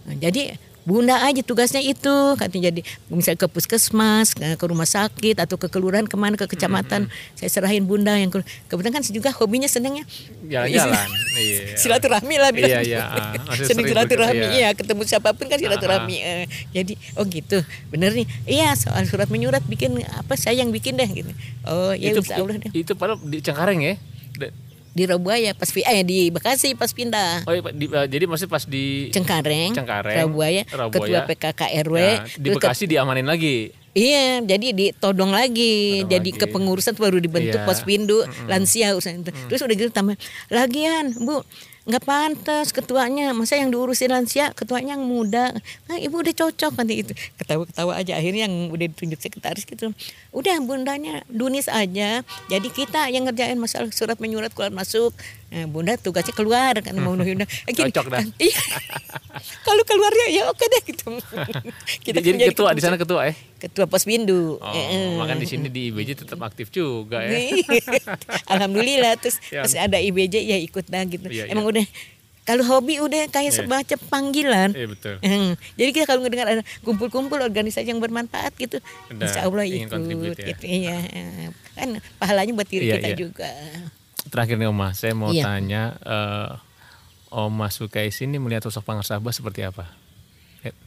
Nah, 0.03 0.15
jadi 0.19 0.59
Bunda 0.83 1.15
aja 1.23 1.39
tugasnya 1.39 1.79
itu 1.79 2.11
katanya 2.35 2.67
jadi 2.69 2.81
misalnya 3.07 3.39
ke 3.39 3.47
puskesmas 3.47 4.35
ke, 4.35 4.59
rumah 4.67 4.83
sakit 4.83 5.39
atau 5.39 5.55
ke 5.55 5.71
kelurahan 5.71 6.03
ke 6.03 6.15
mana 6.19 6.35
ke 6.35 6.43
kecamatan 6.43 7.07
saya 7.33 7.49
serahin 7.49 7.87
bunda 7.87 8.11
yang 8.13 8.27
ke- 8.27 8.43
kebetulan 8.67 8.99
kan 8.99 9.03
juga 9.07 9.31
hobinya 9.31 9.67
senangnya 9.67 10.03
Jalan-jalan. 10.43 11.07
Iya. 11.33 11.73
silaturahmi 11.81 12.35
lah 12.37 12.53
bilang. 12.53 12.69
Iya, 12.69 12.79
iya, 12.85 13.01
ah. 13.01 13.33
Masih 13.49 13.65
senang 13.65 13.67
sering 13.73 13.85
silaturahmi 13.89 14.37
berke- 14.37 14.53
ya 14.53 14.59
iya. 14.61 14.69
ketemu 14.77 15.01
siapa 15.01 15.29
pun 15.33 15.45
kan 15.49 15.57
silaturahmi 15.57 16.17
eh. 16.21 16.45
jadi 16.69 16.93
oh 17.17 17.25
gitu 17.25 17.57
bener 17.89 18.13
nih 18.13 18.27
iya 18.45 18.77
soal 18.77 19.01
surat 19.09 19.25
menyurat 19.33 19.65
bikin 19.65 19.97
apa 20.13 20.37
saya 20.37 20.61
yang 20.61 20.69
bikin 20.69 20.93
deh 20.93 21.09
gitu 21.09 21.33
oh 21.65 21.89
ya 21.97 22.13
itu 22.13 22.21
Allah 22.29 22.61
deh 22.61 22.69
itu 22.69 22.93
padahal 22.93 23.17
di 23.23 23.41
Cengkareng 23.41 23.81
ya. 23.81 23.95
Di 24.93 25.03
Rabuaya 25.03 25.51
pas 25.51 25.65
eh 25.67 26.01
di 26.01 26.29
Bekasi 26.29 26.77
pas 26.77 26.87
pindah 26.87 27.41
Oh, 27.43 27.51
iya, 27.51 27.61
di- 27.67 27.89
eh, 27.89 28.05
jadi 28.07 28.25
masih 28.25 28.45
pas 28.45 28.61
di 28.63 29.09
Cengkareng, 29.09 29.73
Cengkareng, 29.73 30.17
Rabuaya, 30.21 30.61
Rabuaya. 30.65 30.93
ketua 30.93 31.19
PKK 31.25 31.61
RW, 31.81 31.97
Nah, 31.97 32.23
di 32.23 32.47
terus 32.47 32.55
ke- 32.55 32.61
Bekasi 32.61 32.83
diamanin 32.85 33.25
lagi. 33.25 33.73
Iya, 33.91 34.41
jadi 34.41 34.67
ditodong 34.71 35.29
lagi. 35.29 36.01
Todong 36.01 36.09
jadi 36.11 36.29
lagi. 36.31 36.39
kepengurusan 36.39 36.93
baru 36.93 37.17
dibentuk 37.17 37.57
Iya. 37.57 37.65
pospindu 37.65 38.21
lansia 38.45 38.89
urusan 38.91 39.21
itu. 39.21 39.29
Terus 39.47 39.61
udah 39.61 39.75
gitu 39.75 39.89
tambah 39.89 40.17
lagian, 40.49 41.13
Bu. 41.15 41.45
Nggak 41.83 42.03
pantas 42.03 42.71
ketuanya. 42.71 43.35
Masa 43.35 43.59
yang 43.59 43.71
diurusin 43.71 44.11
lansia 44.11 44.55
ketuanya 44.55 44.95
yang 44.95 45.03
muda. 45.03 45.51
Nah 45.87 45.97
ibu 45.99 46.19
udah 46.19 46.31
cocok 46.31 46.79
nanti 46.79 47.03
itu 47.03 47.13
ketawa 47.35 47.63
ketawa 47.67 47.91
aja. 47.99 48.15
Akhirnya 48.15 48.47
yang 48.47 48.71
udah 48.71 48.87
ditunjuk 48.91 49.19
sekretaris 49.19 49.67
gitu. 49.67 49.91
Udah 50.31 50.55
bundanya 50.63 51.21
dunis 51.27 51.67
aja. 51.67 52.23
Jadi 52.47 52.67
kita 52.71 53.11
yang 53.11 53.27
ngerjain 53.27 53.59
masalah 53.59 53.91
surat 53.91 54.17
menyurat 54.17 54.51
keluar 54.55 54.71
masuk 54.71 55.11
nah, 55.53 55.65
bunda 55.69 55.93
tugasnya 56.01 56.33
keluar 56.33 56.73
kan 56.81 56.97
mau 56.97 57.13
udah 57.13 57.45
eh, 57.45 57.73
cocok 57.77 58.05
dah 58.09 58.25
iya. 58.49 58.61
kalau 59.61 59.83
keluarnya 59.85 60.27
ya 60.33 60.43
oke 60.49 60.65
deh 60.65 60.81
gitu 60.89 61.07
kita 62.09 62.19
jadi 62.19 62.49
ketua 62.49 62.73
di 62.73 62.81
sana 62.81 62.97
ketua 62.97 63.29
eh 63.29 63.37
ketua 63.61 63.85
pos 63.85 64.03
bindu 64.09 64.57
oh, 64.57 64.73
eh. 64.73 65.15
makan 65.21 65.37
di 65.37 65.47
sini 65.47 65.69
di 65.69 65.93
IBJ 65.93 66.25
tetap 66.25 66.41
aktif 66.41 66.73
juga 66.73 67.21
ya 67.21 67.37
alhamdulillah 68.57 69.13
terus 69.21 69.37
ya. 69.53 69.61
masih 69.61 69.79
ada 69.79 70.01
IBJ 70.01 70.41
ya 70.41 70.57
ikut 70.57 70.89
dah 70.89 71.05
gitu 71.05 71.29
iya, 71.29 71.47
emang 71.47 71.69
iya 71.69 71.71
udah 71.79 71.85
kalau 72.43 72.63
hobi 72.67 72.99
udah 72.99 73.31
kayak 73.31 73.55
yeah. 73.55 73.63
semacam 73.63 73.99
panggilan. 74.11 74.69
Iya 74.75 74.87
betul. 74.91 75.15
Hmm. 75.23 75.55
Jadi 75.79 75.89
kita 75.95 76.03
kalau 76.03 76.19
mendengar 76.19 76.51
ada 76.51 76.63
kumpul-kumpul 76.83 77.39
organisasi 77.39 77.87
yang 77.87 78.03
bermanfaat 78.03 78.51
gitu, 78.59 78.83
Udah, 79.07 79.23
insya 79.23 79.47
Allah 79.47 79.63
ikut. 79.63 80.35
Ya. 80.35 80.51
Gitu, 80.51 80.63
iya. 80.67 80.99
Kan 81.71 82.03
pahalanya 82.19 82.51
buat 82.51 82.67
diri 82.67 82.91
yeah, 82.91 82.99
kita 82.99 83.09
yeah. 83.15 83.19
juga. 83.19 83.51
Terakhir 84.31 84.55
nih 84.55 84.69
Oma, 84.71 84.95
saya 84.95 85.11
mau 85.11 85.31
yeah. 85.31 85.45
tanya, 85.45 85.83
uh, 86.07 86.51
Oma 87.33 87.67
Sukais 87.67 88.15
ini 88.23 88.39
melihat 88.39 88.67
sosok 88.69 88.87
Pangersabah 88.87 89.33
seperti 89.35 89.67
apa? 89.67 89.89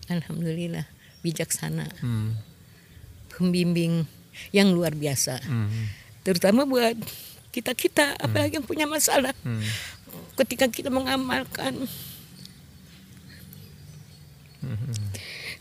Alhamdulillah 0.08 0.88
bijaksana, 1.20 1.90
hmm. 2.00 2.32
pembimbing 3.34 4.08
yang 4.54 4.72
luar 4.72 4.96
biasa, 4.96 5.42
hmm. 5.42 5.84
terutama 6.24 6.64
buat 6.64 6.96
kita 7.52 7.76
kita 7.76 8.16
apalagi 8.16 8.56
hmm. 8.56 8.58
yang 8.62 8.64
punya 8.64 8.86
masalah. 8.88 9.36
Hmm 9.44 9.60
ketika 10.36 10.68
kita 10.68 10.92
mengamalkan 10.92 11.88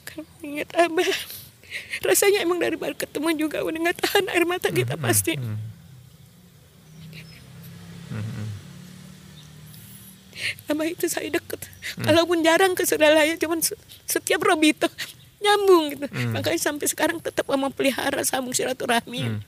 kalau 0.07 0.25
ingat 0.41 0.69
abah 0.75 1.11
rasanya 2.03 2.41
emang 2.41 2.57
dari 2.57 2.79
balik 2.79 3.05
ketemu 3.05 3.47
juga 3.47 3.61
udah 3.61 3.79
nggak 3.79 3.99
tahan 3.99 4.25
air 4.31 4.45
mata 4.47 4.71
kita 4.71 4.95
pasti 4.97 5.37
abah 10.67 10.87
itu 10.87 11.07
saya 11.07 11.31
deket. 11.31 11.63
Kalaupun 11.95 12.43
jarang 12.43 12.75
ke 12.75 12.83
Suralaya 12.83 13.39
cuman 13.39 13.63
setiap 14.05 14.43
Robito 14.43 14.91
nyambung 15.39 15.95
gitu. 15.95 16.05
Makanya 16.35 16.59
sampai 16.59 16.87
sekarang 16.91 17.17
tetap 17.23 17.47
mau 17.47 17.71
pelihara 17.71 18.19
sambung 18.27 18.51
silaturahmi 18.51 19.39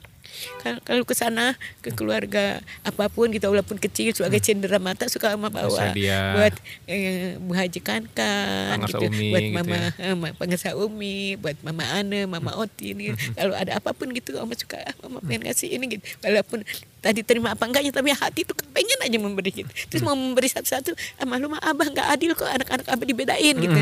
kalau 0.83 1.03
ke 1.07 1.15
sana 1.15 1.55
ke 1.79 1.93
keluarga 1.95 2.59
apa 2.83 3.07
pun 3.07 3.31
kita 3.31 3.47
walaupun 3.47 3.79
kecil 3.79 4.11
sebagai 4.11 4.43
hmm. 4.43 4.47
cendera 4.47 4.77
mata 4.77 5.07
suka 5.07 5.33
sama 5.33 5.47
bawa 5.47 5.93
buat 6.35 6.53
eh, 6.89 7.39
Bu 7.39 7.55
Haji 7.55 7.79
Kankan 7.79 8.83
gitu 8.83 9.07
umi, 9.07 9.31
buat 9.31 9.43
gitu 9.45 9.55
mama 9.55 9.77
ya. 9.95 10.11
eh, 10.11 10.33
pengesa 10.35 10.69
Umi 10.75 11.39
buat 11.39 11.55
mama 11.63 11.85
Ane 11.95 12.27
mama 12.27 12.51
hmm. 12.51 12.63
Oti 12.65 12.85
ini 12.91 13.13
hmm. 13.13 13.33
kalau 13.37 13.55
ada 13.55 13.79
apa 13.79 13.95
pun 13.95 14.11
gitu 14.11 14.35
Oma 14.41 14.57
suka 14.57 14.81
ah, 14.81 14.95
mama 15.05 15.23
pengen 15.23 15.47
ngasih 15.47 15.71
ini 15.71 15.97
gitu 15.97 16.03
walaupun 16.25 16.65
tadi 16.99 17.21
terima 17.23 17.53
apa 17.53 17.63
enggaknya 17.63 17.93
tapi 17.93 18.11
hati 18.11 18.43
itu 18.43 18.53
pengen 18.73 18.99
aja 19.05 19.17
memberi 19.21 19.51
gitu 19.63 19.71
terus 19.87 20.01
mau 20.03 20.17
memberi 20.17 20.49
satu-satu 20.51 20.91
ah, 21.21 21.25
malu 21.29 21.53
mah 21.53 21.61
abah 21.63 21.87
nggak 21.87 22.07
adil 22.11 22.31
kok 22.33 22.49
anak-anak 22.49 22.87
abah 22.89 23.05
dibedain 23.05 23.55
gitu 23.55 23.79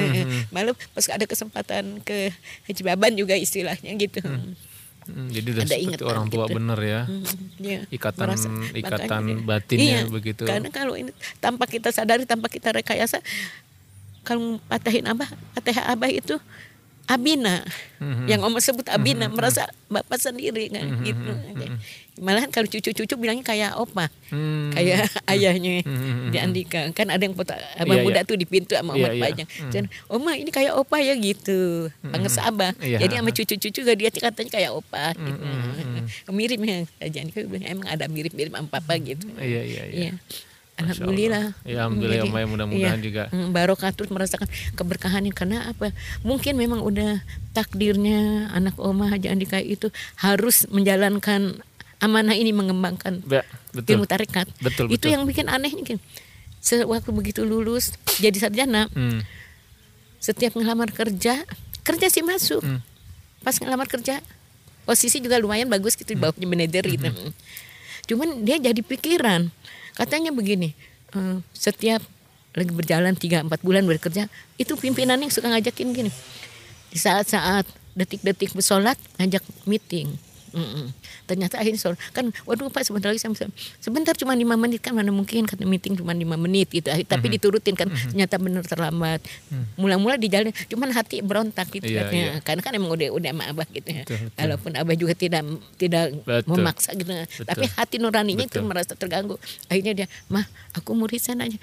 malu 0.53 0.75
pas 0.93 1.07
ada 1.09 1.25
kesempatan 1.25 2.03
ke 2.03 2.29
Haji 2.69 2.81
Baban 2.85 3.15
juga 3.15 3.33
istilahnya 3.33 3.95
gitu 3.95 4.21
Hmm, 4.25 4.53
jadi 5.05 5.47
udah 5.53 5.63
ada 5.69 5.75
seperti 5.77 6.03
orang 6.05 6.27
tua 6.33 6.45
gitu. 6.49 6.55
bener 6.57 6.79
ya. 6.81 7.01
Hmm, 7.05 7.25
ya 7.61 7.79
ikatan 7.93 8.25
merasa, 8.25 8.47
ikatan 8.73 9.05
makanya, 9.05 9.35
batinnya 9.45 9.99
iya, 10.01 10.09
begitu. 10.09 10.43
Karena 10.49 10.69
kalau 10.73 10.97
ini 10.97 11.13
tanpa 11.37 11.69
kita 11.69 11.93
sadari, 11.93 12.25
tanpa 12.25 12.49
kita 12.49 12.73
rekayasa, 12.73 13.21
kalau 14.25 14.57
patahin 14.65 15.05
abah, 15.05 15.29
patah 15.53 15.93
abah 15.93 16.09
itu 16.09 16.35
Abina, 17.05 17.61
mm-hmm. 18.01 18.25
yang 18.25 18.41
om 18.41 18.57
sebut 18.57 18.89
Abina, 18.89 19.29
mm-hmm. 19.29 19.37
merasa 19.37 19.69
bapak 19.93 20.17
sendiri 20.17 20.73
kan 20.73 20.81
mm-hmm. 20.81 21.05
gitu. 21.05 21.31
Mm-hmm. 21.31 21.77
Malahan 22.17 22.49
kalau 22.49 22.65
cucu-cucu 22.65 23.13
bilangnya 23.19 23.45
kayak 23.45 23.77
opa, 23.77 24.09
mm-hmm. 24.33 24.73
kayak 24.73 25.05
ayahnya 25.31 25.85
mm-hmm. 25.85 26.33
di 26.33 26.37
Andika. 26.41 26.81
Kan 26.97 27.13
ada 27.13 27.21
yang 27.21 27.37
foto 27.37 27.53
abang 27.77 28.01
yeah, 28.01 28.05
muda 28.05 28.19
yeah. 28.23 28.27
tuh 28.27 28.37
di 28.41 28.49
pintu 28.49 28.73
sama 28.73 28.97
yeah, 28.97 29.13
yeah. 29.13 29.21
panjang. 29.21 29.47
Mm-hmm. 29.49 30.13
Oma 30.17 30.31
ini 30.33 30.49
kayak 30.49 30.73
opa 30.73 30.97
ya 30.97 31.13
gitu, 31.13 31.93
mm-hmm. 31.93 32.09
panggil 32.09 32.31
sabah. 32.33 32.71
Yeah. 32.81 33.01
Jadi 33.05 33.13
sama 33.21 33.29
cucu-cucu 33.29 33.69
juga 33.85 33.93
dia 33.93 34.09
katanya 34.09 34.49
kayak 34.49 34.71
opa 34.73 35.13
gitu. 35.13 35.43
Mm-hmm. 35.45 36.33
Mirip 36.33 36.59
ya, 36.65 36.77
Aja 37.05 37.19
emang 37.69 37.87
ada 37.87 38.09
mirip-mirip 38.09 38.49
sama 38.49 38.65
papa 38.65 38.97
gitu. 38.97 39.29
Iya 39.37 39.61
iya 39.61 39.83
iya. 39.93 40.11
Alhamdulillah. 40.75 41.55
Ya 41.63 41.87
alhamdulillah 41.87 42.27
ya, 42.27 42.47
mudah-mudahan 42.51 42.99
iya. 42.99 43.05
juga. 43.07 43.23
Mm, 43.31 43.55
barokah 43.55 43.95
terus 43.95 44.11
merasakan 44.11 44.51
keberkahannya 44.75 45.31
karena 45.31 45.71
apa? 45.71 45.95
Mungkin 46.19 46.59
memang 46.59 46.83
udah 46.83 47.23
takdirnya 47.55 48.51
anak 48.51 48.75
Oma 48.75 49.07
Haji 49.07 49.31
Andika 49.31 49.55
itu 49.63 49.87
harus 50.19 50.67
menjalankan 50.67 51.63
amanah 52.03 52.35
ini 52.35 52.51
mengembangkan 52.51 53.23
ya, 53.23 53.47
betul. 53.71 53.95
ilmu 53.95 54.05
tarekat. 54.05 54.51
Betul, 54.59 54.91
itu 54.91 55.07
yang 55.07 55.23
bikin 55.23 55.47
aneh 55.47 55.71
nih. 55.71 55.95
Sewaktu 56.59 57.09
begitu 57.15 57.47
lulus 57.47 57.95
jadi 58.19 58.35
sarjana, 58.35 58.91
hmm. 58.91 59.23
setiap 60.19 60.59
ngelamar 60.59 60.91
kerja, 60.91 61.39
kerja 61.87 62.07
sih 62.11 62.25
masuk. 62.25 62.59
Hmm. 62.59 62.83
Pas 63.47 63.55
ngelamar 63.55 63.87
kerja, 63.87 64.19
posisi 64.83 65.23
juga 65.23 65.39
lumayan 65.39 65.71
bagus 65.71 65.95
gitu, 65.95 66.11
hmm. 66.11 66.19
bawahnya 66.19 66.47
manajer 66.51 66.83
gitu. 66.83 67.07
Hmm. 67.07 67.31
Cuman 68.11 68.43
dia 68.43 68.59
jadi 68.59 68.81
pikiran 68.83 69.47
Katanya 69.95 70.35
begini, 70.35 70.75
uh, 71.15 71.39
setiap 71.55 72.03
lagi 72.55 72.71
berjalan 72.71 73.15
3-4 73.15 73.47
bulan 73.63 73.83
bekerja, 73.87 74.27
itu 74.59 74.73
pimpinan 74.75 75.19
yang 75.19 75.31
suka 75.31 75.47
ngajakin 75.51 75.91
gini. 75.91 76.11
Di 76.91 76.99
saat-saat 76.99 77.67
detik-detik 77.95 78.51
bersolat, 78.51 78.99
ngajak 79.19 79.43
meeting. 79.63 80.15
Mm 80.55 80.63
-mm 80.63 80.87
ternyata 81.25 81.57
akhirnya 81.57 81.81
sore 81.81 81.97
kan 82.13 82.29
waduh 82.45 82.69
pak 82.69 82.85
sebentar 82.85 83.09
lagi 83.09 83.19
saya 83.19 83.49
sebentar 83.81 84.13
cuma 84.13 84.37
lima 84.37 84.53
menit 84.55 84.79
kan 84.79 84.93
mana 84.93 85.09
mungkin 85.09 85.49
kata 85.49 85.65
meeting 85.65 85.97
cuma 85.97 86.13
lima 86.13 86.37
menit 86.37 86.69
gitu 86.69 86.85
tapi 86.85 87.03
mm-hmm. 87.03 87.33
diturutin 87.35 87.73
kan 87.73 87.89
mm-hmm. 87.89 88.13
ternyata 88.13 88.35
benar 88.37 88.63
terlambat 88.63 89.19
mm. 89.49 89.75
mula-mula 89.75 90.15
di 90.21 90.29
jalan 90.29 90.53
cuman 90.69 90.93
hati 90.93 91.25
berontak 91.25 91.67
gitu 91.73 91.89
yeah, 91.89 92.05
katanya 92.05 92.25
yeah. 92.37 92.41
karena 92.45 92.61
kan 92.61 92.71
emang 92.77 92.93
udah 92.93 93.09
udah 93.09 93.29
sama 93.33 93.43
abah 93.49 93.67
gitu 93.73 93.89
ya 93.89 94.03
betul, 94.05 94.17
betul. 94.21 94.37
walaupun 94.37 94.71
abah 94.77 94.95
juga 94.95 95.13
tidak 95.17 95.41
tidak 95.81 96.05
betul. 96.21 96.49
memaksa 96.53 96.89
gitu 96.93 97.11
betul. 97.11 97.45
tapi 97.49 97.65
hati 97.73 97.95
nuraninya 97.97 98.45
betul. 98.45 98.61
itu 98.61 98.69
merasa 98.69 98.93
terganggu 98.93 99.35
akhirnya 99.67 99.93
dia 100.05 100.07
mah 100.29 100.45
aku 100.77 100.93
mau 100.93 101.09
resign 101.09 101.41
aja 101.41 101.57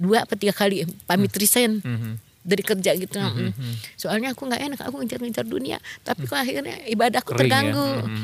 dua 0.00 0.24
atau 0.24 0.34
tiga 0.40 0.56
kali 0.56 0.88
pamit 1.04 1.30
mm. 1.30 1.38
resign 1.38 1.72
mm-hmm 1.84 2.27
dari 2.48 2.64
kerja 2.64 2.96
gitu. 2.96 3.20
Mm 3.20 3.52
-hmm. 3.52 3.72
Soalnya 4.00 4.32
aku 4.32 4.48
nggak 4.48 4.62
enak, 4.64 4.80
aku 4.80 5.04
ngejar-ngejar 5.04 5.44
dunia. 5.44 5.76
Tapi 6.00 6.24
kok 6.24 6.40
akhirnya 6.40 6.80
ibadahku 6.88 7.36
Kering, 7.36 7.40
terganggu. 7.44 7.84
Ya? 7.84 8.04
Mm 8.08 8.16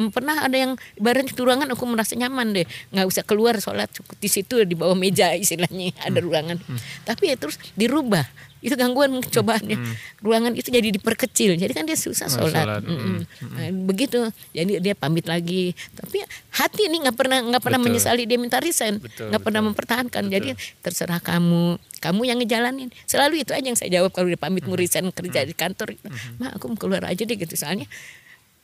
-hmm. 0.00 0.08
Pernah 0.08 0.36
ada 0.48 0.56
yang 0.56 0.72
ibaratnya 0.96 1.36
di 1.36 1.42
ruangan 1.44 1.68
aku 1.76 1.84
merasa 1.84 2.16
nyaman 2.16 2.56
deh, 2.56 2.66
nggak 2.96 3.06
usah 3.06 3.22
keluar 3.28 3.60
sholat 3.60 3.92
cukup 3.92 4.16
di 4.16 4.28
situ 4.32 4.64
di 4.64 4.72
bawah 4.72 4.96
meja 4.96 5.36
istilahnya 5.36 5.92
ada 6.08 6.18
ruangan. 6.24 6.56
Mm 6.56 6.64
-hmm. 6.64 7.04
Tapi 7.04 7.24
ya 7.28 7.36
terus 7.36 7.60
dirubah 7.76 8.24
itu 8.64 8.74
gangguan 8.74 9.20
cobaannya. 9.34 9.76
Hmm. 9.76 9.94
ruangan 10.24 10.52
itu 10.56 10.68
jadi 10.72 10.88
diperkecil. 10.90 11.54
Jadi 11.60 11.72
kan 11.72 11.84
dia 11.84 11.98
susah 11.98 12.26
sholat, 12.26 12.82
hmm. 12.82 12.98
Hmm. 12.98 13.20
Nah, 13.52 13.68
begitu. 13.86 14.26
Jadi 14.56 14.80
dia 14.80 14.94
pamit 14.96 15.28
lagi. 15.28 15.76
Tapi 15.94 16.24
hati 16.56 16.88
ini 16.88 17.06
nggak 17.06 17.16
pernah 17.16 17.38
nggak 17.44 17.62
pernah 17.62 17.80
betul. 17.80 17.92
menyesali 17.92 18.22
dia 18.24 18.38
minta 18.40 18.58
resign. 18.58 18.98
Nggak 19.00 19.42
pernah 19.42 19.62
mempertahankan. 19.66 20.22
Betul. 20.26 20.34
jadi 20.34 20.50
terserah 20.80 21.20
kamu. 21.20 21.78
Kamu 22.00 22.22
yang 22.24 22.38
ngejalanin. 22.40 22.92
Selalu 23.04 23.44
itu 23.44 23.52
aja 23.56 23.64
yang 23.64 23.78
saya 23.78 24.00
jawab 24.00 24.12
kalau 24.12 24.28
dia 24.28 24.40
pamit 24.40 24.64
mau 24.66 24.76
resign 24.76 25.08
kerja 25.12 25.44
di 25.44 25.54
kantor. 25.54 25.96
Hmm. 26.00 26.40
mah 26.40 26.50
aku 26.56 26.72
mau 26.72 26.78
keluar 26.78 27.02
aja 27.06 27.22
deh 27.22 27.36
gitu. 27.36 27.54
Soalnya 27.54 27.86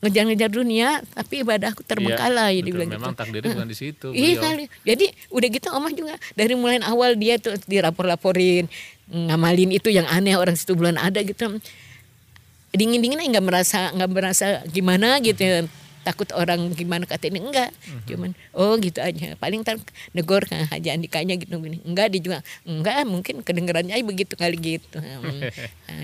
ngejar-ngejar 0.03 0.51
dunia 0.51 0.99
tapi 1.15 1.47
ibadahku 1.47 1.87
terbengkalai 1.87 2.59
iya, 2.59 2.63
dibilang 2.67 2.91
memang 2.91 3.15
gitu. 3.15 3.23
takdirnya 3.23 3.55
bukan 3.55 3.71
di 3.71 3.79
situ 3.79 4.09
iya 4.11 4.35
kali. 4.43 4.67
Jadi 4.83 5.07
udah 5.31 5.49
gitu 5.55 5.69
omah 5.71 5.93
juga 5.95 6.15
dari 6.35 6.59
mulai 6.59 6.83
awal 6.83 7.15
dia 7.15 7.39
tuh 7.39 7.55
dirapor-laporin 7.71 8.67
ngamalin 9.13 9.71
itu 9.71 9.93
yang 9.93 10.09
aneh 10.09 10.35
orang 10.35 10.57
situ 10.57 10.73
bulan 10.73 10.97
ada 10.97 11.21
gitu 11.21 11.61
dingin-dinginnya 12.73 13.29
nggak 13.39 13.47
merasa 13.47 13.93
nggak 13.93 14.11
merasa 14.11 14.47
gimana 14.73 15.21
gitu 15.21 15.45
ya. 15.45 15.69
takut 16.03 16.27
orang 16.35 16.75
gimana 16.75 17.07
kata 17.07 17.31
ini 17.31 17.39
enggak 17.39 17.71
mm-hmm. 17.71 18.07
cuman 18.11 18.31
oh 18.59 18.75
gitu 18.81 18.99
aja 18.99 19.39
paling 19.39 19.63
ntar 19.63 19.79
negor 20.11 20.43
kan 20.43 20.67
Haji 20.67 20.89
Andikanya 20.91 21.39
gitu 21.39 21.63
gini 21.63 21.79
enggak 21.87 22.11
dia 22.11 22.19
juga 22.19 22.39
enggak 22.67 23.07
mungkin 23.07 23.47
kedengerannya 23.47 23.95
begitu 24.03 24.35
kali 24.35 24.59
gitu 24.59 24.99
nah, 24.99 25.23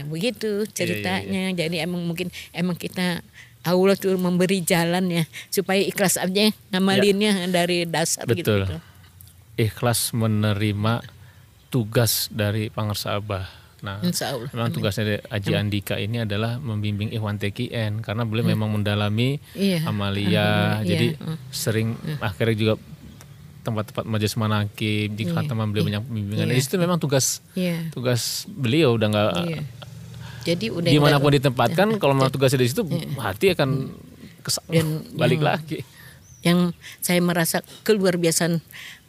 begitu 0.12 0.70
ceritanya 0.70 1.50
yeah, 1.50 1.50
yeah, 1.50 1.50
yeah. 1.50 1.66
jadi 1.66 1.76
emang 1.90 2.06
mungkin 2.06 2.30
emang 2.54 2.78
kita 2.78 3.26
Allah 3.66 3.98
tuh 3.98 4.14
memberi 4.14 4.62
jalan 4.62 5.10
ya 5.10 5.24
supaya 5.50 5.82
ikhlas 5.82 6.16
aja 6.16 6.54
ngamalinnya 6.70 7.48
ya. 7.48 7.48
dari 7.50 7.84
dasar 7.84 8.24
gitu. 8.30 8.44
Betul. 8.46 8.60
gitu. 8.64 8.76
Ikhlas 9.58 10.14
menerima 10.14 11.02
tugas 11.68 12.32
dari 12.32 12.72
Pangersa 12.72 13.16
Abah. 13.20 13.46
Nah, 13.78 14.02
memang 14.50 14.74
tugasnya 14.74 15.04
dari 15.06 15.20
Aji 15.30 15.52
Andika 15.54 15.94
ini 16.02 16.26
adalah 16.26 16.58
membimbing 16.58 17.14
Ikhwan 17.14 17.38
TKN 17.38 18.02
karena 18.02 18.26
beliau 18.26 18.50
hmm. 18.50 18.54
memang 18.58 18.68
mendalami 18.74 19.38
iya. 19.54 19.86
amalia, 19.86 20.82
iya. 20.82 20.82
jadi 20.82 21.06
iya. 21.14 21.38
sering 21.54 21.94
hmm. 21.94 22.18
akhirnya 22.18 22.56
juga 22.58 22.74
tempat-tempat 23.62 24.04
majelis 24.08 24.34
manakim 24.34 25.14
di 25.14 25.24
Iya, 25.28 25.34
khataman 25.36 25.70
beliau 25.70 25.86
banyak 25.86 26.04
bimbingan. 26.10 26.46
Iya. 26.50 26.56
Di 26.58 26.62
situ 26.64 26.74
memang 26.80 26.98
tugas 26.98 27.44
Iya. 27.54 27.92
tugas 27.94 28.50
beliau 28.50 28.98
udah 28.98 29.08
nggak 29.12 29.30
Iya. 29.46 29.60
Jadi 30.42 30.66
udah 30.72 30.90
di 30.90 30.98
mana 30.98 31.22
pun 31.22 31.30
nggak- 31.30 31.36
ditempatkan 31.38 31.88
kalau 32.02 32.18
memang 32.18 32.34
tugasnya 32.34 32.64
di 32.64 32.70
situ 32.72 32.82
hati 33.20 33.54
akan 33.54 33.94
kes- 34.42 34.64
Dan 34.66 35.06
balik 35.20 35.38
yang- 35.38 35.46
lagi. 35.46 35.78
yang 36.42 36.58
saya 36.98 37.22
merasa 37.22 37.62
keluar 37.86 38.18
biasaan 38.18 38.58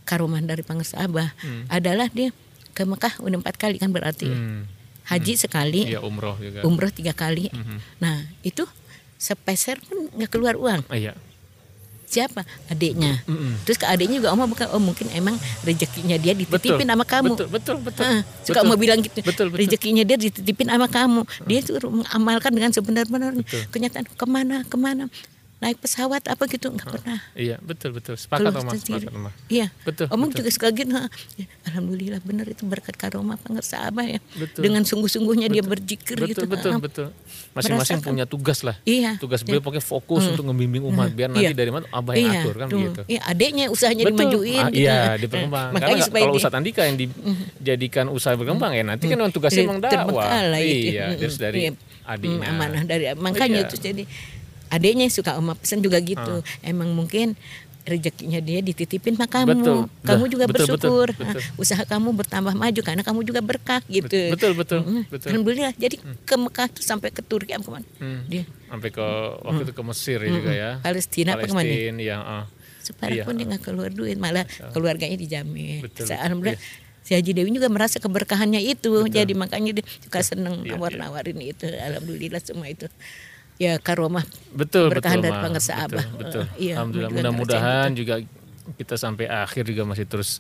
karomah 0.03 0.41
dari 0.45 0.61
Pangersa 0.65 1.05
Abah 1.05 1.33
adalah 1.69 2.09
dia 2.09 2.33
ke 2.71 2.83
Mekah 2.83 3.19
udah 3.19 3.37
empat 3.39 3.55
kali 3.55 3.77
kan 3.77 3.89
berarti 3.89 4.29
Hmm. 4.29 4.63
haji 5.05 5.33
sekali. 5.35 5.89
Iya 5.89 5.99
umroh 6.01 6.37
juga. 6.37 6.61
umroh 6.63 6.89
tiga 6.89 7.11
kali. 7.11 7.49
Nah 7.97 8.15
itu 8.41 8.61
sepeser 9.15 9.81
pun 9.81 10.07
nggak 10.15 10.29
keluar 10.29 10.55
uang. 10.55 10.85
Ah, 10.87 10.95
iya. 10.95 11.13
siapa? 12.05 12.41
Adiknya. 12.65 13.21
Mm-mm. 13.29 13.61
terus 13.61 13.77
ke 13.77 13.85
adiknya 13.85 14.17
juga 14.17 14.33
oma 14.33 14.49
bukan 14.49 14.65
oh 14.73 14.81
mungkin 14.81 15.13
emang 15.13 15.37
rezekinya 15.61 16.17
dia 16.17 16.33
dititipin 16.33 16.89
sama 16.89 17.05
kamu. 17.05 17.37
Betul, 17.37 17.47
betul, 17.53 17.75
betul. 17.85 18.01
Ah, 18.01 18.25
suka 18.41 18.61
Betul. 18.61 18.65
mau 18.65 18.77
bilang 18.77 18.97
gitu 18.97 19.13
Betul, 19.21 19.53
betul. 19.53 19.61
rezekinya 19.61 20.01
dia 20.01 20.17
dititipin 20.17 20.73
sama 20.73 20.89
kamu. 20.89 21.21
Dia 21.45 21.59
tuh 21.61 21.77
mengamalkan 21.85 22.49
dengan 22.49 22.73
sebenar-benarnya. 22.73 23.45
Kenyataan 23.69 24.09
ke 24.09 24.25
mana 24.25 24.65
ke 24.65 24.73
mana 24.73 25.05
naik 25.59 25.77
pesawat 25.77 26.23
apa 26.23 26.43
gitu 26.47 26.71
nggak 26.71 26.87
pernah 26.89 27.19
Iya, 27.33 27.59
betul, 27.59 27.91
betul. 27.91 28.15
Sepakat 28.15 28.47
Keluh 28.49 28.63
Oma, 28.63 28.71
sepakat 28.73 29.11
Oma. 29.11 29.29
Iya. 29.47 29.67
Betul, 29.83 30.07
Omong 30.07 30.29
betul. 30.29 30.39
juga 30.41 30.49
suka 30.49 30.67
gitu. 30.71 30.87
"Ha, 30.89 31.03
ya, 31.35 31.45
Alhamdulillah 31.65 32.19
benar 32.21 32.47
itu 32.47 32.63
berkat 32.63 32.95
karomah 32.95 33.35
pengersa 33.35 33.83
abah 33.85 34.07
ya. 34.07 34.19
Betul. 34.33 34.61
Dengan 34.61 34.81
sungguh-sungguhnya 34.81 35.47
dia 35.47 35.59
berzikir 35.61 36.15
Betul, 36.15 36.29
gitu. 36.29 36.43
betul, 36.47 36.71
Ah, 36.71 36.79
betul. 36.79 37.07
Masing-masing 37.51 37.99
punya 37.99 38.23
tugas 38.23 38.61
lah. 38.61 38.79
Iya. 38.83 39.19
Tugas 39.19 39.43
beliau 39.43 39.59
pokoknya 39.59 39.83
fokus 39.83 40.23
untuk 40.25 40.47
membimbing 40.47 40.83
umat 40.85 41.11
biar 41.11 41.27
nanti 41.27 41.43
Iya. 41.45 41.51
dari 41.53 41.69
mana 41.69 41.85
abah 41.89 42.13
yang 42.13 42.23
Iya, 42.25 42.39
atur 42.39 42.55
kan 42.55 42.67
tuh. 42.67 42.77
begitu. 42.79 43.01
Iya, 43.09 43.21
adeknya 43.25 43.65
usahanya 43.67 44.03
Betul. 44.05 44.15
dimajuin. 44.17 44.57
Ah, 44.57 44.69
gitu. 44.69 44.79
iya, 44.79 44.95
Nah, 44.95 45.15
diperkembang. 45.17 45.69
Makanya 45.69 45.89
Karena 45.91 46.05
supaya 46.07 46.21
kalau 46.23 46.35
Ustadz 46.35 46.55
Andika 46.55 46.81
yang 46.83 46.97
dijadikan 46.97 48.05
usaha 48.07 48.33
berkembang 48.33 48.71
ya 48.71 48.83
nanti 48.85 49.05
kan 49.05 49.17
memang 49.17 49.31
tugasnya 49.31 49.63
memang 49.65 49.79
dakwah. 49.81 50.23
terbengkalai 50.23 50.63
itu. 50.63 50.87
Iya, 50.89 51.05
Mm, 51.05 51.17
terus 51.17 51.35
dari 51.35 51.59
iya. 51.61 51.71
adiknya. 52.05 52.47
Hmm, 52.47 52.55
amanah 52.55 52.83
dari 52.85 53.03
makanya 53.13 53.59
Iya. 53.59 53.67
itu 53.67 53.75
jadi 53.77 54.03
adiknya 54.69 55.05
yang 55.05 55.13
suka 55.13 55.35
oma 55.35 55.53
pesan 55.53 55.81
juga 55.81 55.97
gitu. 55.99 56.41
Emang 56.61 56.93
mungkin 56.93 57.33
rezekinya 57.83 58.37
dia 58.37 58.61
dititipin 58.61 59.17
sama 59.17 59.25
kamu. 59.25 59.49
Betul. 59.49 59.77
Kamu 60.05 60.23
juga 60.29 60.45
betul, 60.45 60.65
betul, 60.69 60.77
bersyukur. 60.77 61.07
betul. 61.17 61.41
Ah, 61.41 61.57
usaha 61.57 61.83
kamu 61.83 62.09
bertambah 62.13 62.53
maju 62.53 62.81
karena 62.85 63.01
kamu 63.01 63.19
juga 63.25 63.41
berkah 63.41 63.81
gitu. 63.89 64.19
Betul, 64.29 64.53
betul, 64.53 64.79
Mm, 64.85 65.03
betul. 65.09 65.27
Alhamdulillah. 65.33 65.73
Jadi 65.73 65.95
ke 65.97 66.35
Mekah 66.37 66.67
tuh 66.69 66.85
sampai 66.85 67.09
ke 67.09 67.25
Turki 67.25 67.49
apa 67.57 67.65
ke 67.65 67.71
mana? 67.73 67.87
Hmm. 67.97 68.21
Dia 68.29 68.45
Sampai 68.69 68.93
ke 68.93 69.05
waktu 69.41 69.61
itu 69.65 69.73
ke 69.73 69.83
Mesir 69.83 70.19
ya 70.21 70.29
juga 70.29 70.51
ya. 70.53 70.71
Palestina 70.85 71.33
apa 71.33 71.49
ke 71.49 71.53
mana? 71.55 71.65
Palestina, 71.65 71.97
ya. 71.99 72.17
ah. 72.21 72.45
separah 72.79 73.21
Iya. 73.21 73.23
pun 73.27 73.33
dia 73.37 73.45
nggak 73.45 73.63
keluar 73.65 73.89
duit 73.91 74.17
malah 74.17 74.45
keluarganya 74.71 75.13
dijamin. 75.13 75.81
Betul, 75.85 76.09
alhamdulillah 76.09 76.57
si 77.01 77.13
Haji 77.13 77.31
Dewi 77.33 77.49
juga 77.49 77.69
merasa 77.69 77.97
keberkahannya 77.97 78.61
itu 78.61 79.05
jadi 79.09 79.33
makanya 79.33 79.81
dia 79.81 79.85
suka 80.01 80.21
seneng 80.21 80.61
Iya, 80.61 80.73
nawar-nawarin 80.77 81.37
itu 81.41 81.65
alhamdulillah 81.65 82.41
semua 82.41 82.65
itu 82.65 82.85
ya 83.59 83.75
karomah 83.77 84.23
Betul, 84.49 84.87
berkahan 84.87 85.19
betul, 85.19 85.25
dari 85.27 85.35
Ma. 85.35 85.43
pengersa 85.45 85.71
Betul, 85.75 85.83
Abah. 85.85 86.05
Betul. 86.15 86.43
Iya, 86.55 86.73
Alhamdulillah. 86.79 87.11
Mudah-mudahan 87.13 87.89
juga 87.91 88.15
kita 88.71 88.95
sampai 88.95 89.27
akhir 89.27 89.67
juga 89.67 89.83
masih 89.83 90.07
terus 90.07 90.39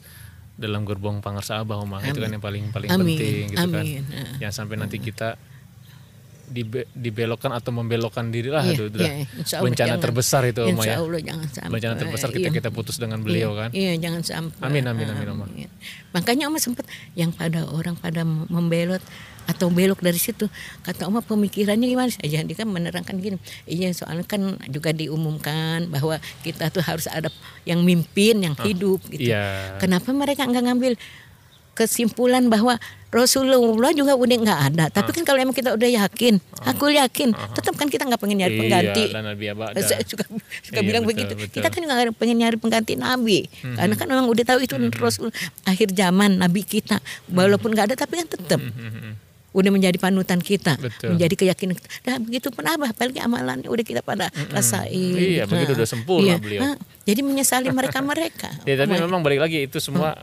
dalam 0.55 0.83
gerbong 0.83 1.19
pangersa 1.19 1.59
Abah, 1.59 1.79
Oma. 1.79 1.99
Itu 2.01 2.17
kan 2.17 2.31
yang 2.31 2.39
paling 2.39 2.71
paling 2.71 2.89
Amin, 2.89 3.15
penting 3.15 3.43
gitu 3.49 3.59
kan. 3.59 3.83
amin. 3.83 4.01
Nah. 4.07 4.31
Jangan 4.39 4.55
sampai 4.55 4.75
nanti 4.75 4.97
kita 4.97 5.35
dibe- 6.47 6.89
dibelokkan 6.91 7.53
atau 7.53 7.69
membelokkan 7.69 8.25
diri 8.27 8.49
lah 8.49 8.65
Iya, 8.65 8.73
itu 8.73 8.83
iya, 8.97 9.13
Allah 9.29 9.61
bencana 9.61 9.87
jangan. 9.93 9.99
terbesar 10.01 10.41
itu 10.49 10.61
Oma 10.65 10.71
Insya 10.73 10.89
ya. 10.89 10.97
Allah 10.97 11.21
jangan 11.21 11.47
sampai. 11.47 11.71
Bencana 11.71 11.93
terbesar 11.95 12.29
kita 12.33 12.47
Iya. 12.49 12.55
kita 12.57 12.69
putus 12.71 12.95
dengan 12.97 13.19
beliau 13.21 13.51
iya, 13.53 13.59
kan. 13.61 13.69
Iya, 13.71 13.91
jangan 14.01 14.21
sampai. 14.25 14.63
Amin, 14.65 14.83
amin, 14.83 15.07
amin, 15.07 15.27
Oma. 15.29 15.45
Amin. 15.45 15.69
Makanya 16.09 16.49
Oma 16.49 16.57
sempat 16.57 16.89
yang 17.13 17.29
pada 17.29 17.69
orang 17.69 17.93
pada 17.93 18.25
membelot 18.25 19.03
atau 19.45 19.67
belok 19.67 19.99
dari 19.99 20.17
situ. 20.17 20.49
Kata 20.81 21.05
Oma 21.05 21.21
pemikirannya 21.21 21.85
gimana? 21.85 22.09
Sih? 22.09 22.19
Jadi 22.21 22.51
kan 22.51 22.65
menerangkan 22.65 23.15
gini. 23.15 23.37
Iya 23.63 23.93
soalnya 23.93 24.23
kan 24.23 24.41
juga 24.67 24.91
diumumkan 24.91 25.87
bahwa 25.87 26.15
kita 26.41 26.67
tuh 26.67 26.81
harus 26.81 27.05
ada 27.05 27.29
yang 27.63 27.79
mimpin 27.79 28.41
yang 28.41 28.57
hidup 28.57 28.99
gitu. 29.07 29.29
Iya. 29.29 29.77
kenapa 29.77 30.09
mereka 30.09 30.43
nggak 30.43 30.63
ngambil 30.65 30.93
kesimpulan 31.71 32.51
bahwa 32.51 32.75
Rasulullah 33.09 33.89
juga 33.89 34.13
udah 34.13 34.37
nggak 34.37 34.59
ada? 34.69 34.85
Tapi 34.91 35.09
kan 35.09 35.23
kalau 35.25 35.39
emang 35.39 35.55
kita 35.55 35.73
udah 35.73 35.89
yakin 35.89 36.37
aku 36.61 36.91
yakin 36.91 37.33
tetap 37.57 37.73
kan 37.73 37.87
kita 37.87 38.05
nggak 38.05 38.19
pengen 38.19 38.37
nyari 38.37 38.53
Iya, 38.53 38.61
pengganti. 38.61 39.03
dan 39.09 39.23
Nabi 39.25 39.45
saya 39.81 40.03
suka 40.05 40.27
suka 40.67 40.77
Iya, 40.77 40.85
bilang 40.85 41.03
betul, 41.07 41.25
begitu. 41.25 41.33
betul. 41.39 41.55
Kita 41.57 41.67
kan 41.71 41.81
nggak 41.81 42.13
pengen 42.19 42.37
nyari 42.37 42.57
pengganti 42.59 42.93
nabi, 42.93 43.47
karena 43.63 43.95
kan 43.95 44.05
memang 44.05 44.27
udah 44.29 44.43
tahu 44.45 44.59
itu 44.61 44.75
Rasul 44.99 45.33
akhir 45.65 45.89
zaman 45.95 46.37
nabi 46.37 46.61
kita. 46.61 47.01
Walaupun 47.31 47.73
nggak 47.73 47.89
ada, 47.89 47.95
tapi 47.97 48.19
kan 48.19 48.27
tetap 48.29 48.59
udah 49.49 49.71
menjadi 49.73 49.97
panutan 49.97 50.37
kita, 50.37 50.77
Betul. 50.77 51.17
menjadi 51.17 51.35
keyakinan. 51.35 51.75
Nah 52.05 52.15
begitu 52.21 52.53
pun 52.53 52.63
apa, 52.63 52.93
apalagi 52.93 53.17
amalannya 53.17 53.65
udah 53.65 53.85
kita 53.85 54.01
pada 54.01 54.29
rasain. 54.53 54.93
Iya, 54.93 55.49
begitu 55.49 55.73
udah 55.73 55.89
sempurna 55.89 56.37
beliau. 56.37 56.61
Nah, 56.61 56.75
jadi 57.01 57.21
menyesali 57.25 57.69
mereka 57.73 57.99
mereka. 57.99 58.49
Ya 58.69 58.77
tapi 58.77 59.01
memang 59.01 59.25
balik 59.25 59.41
lagi 59.41 59.65
itu 59.65 59.81
semua 59.81 60.13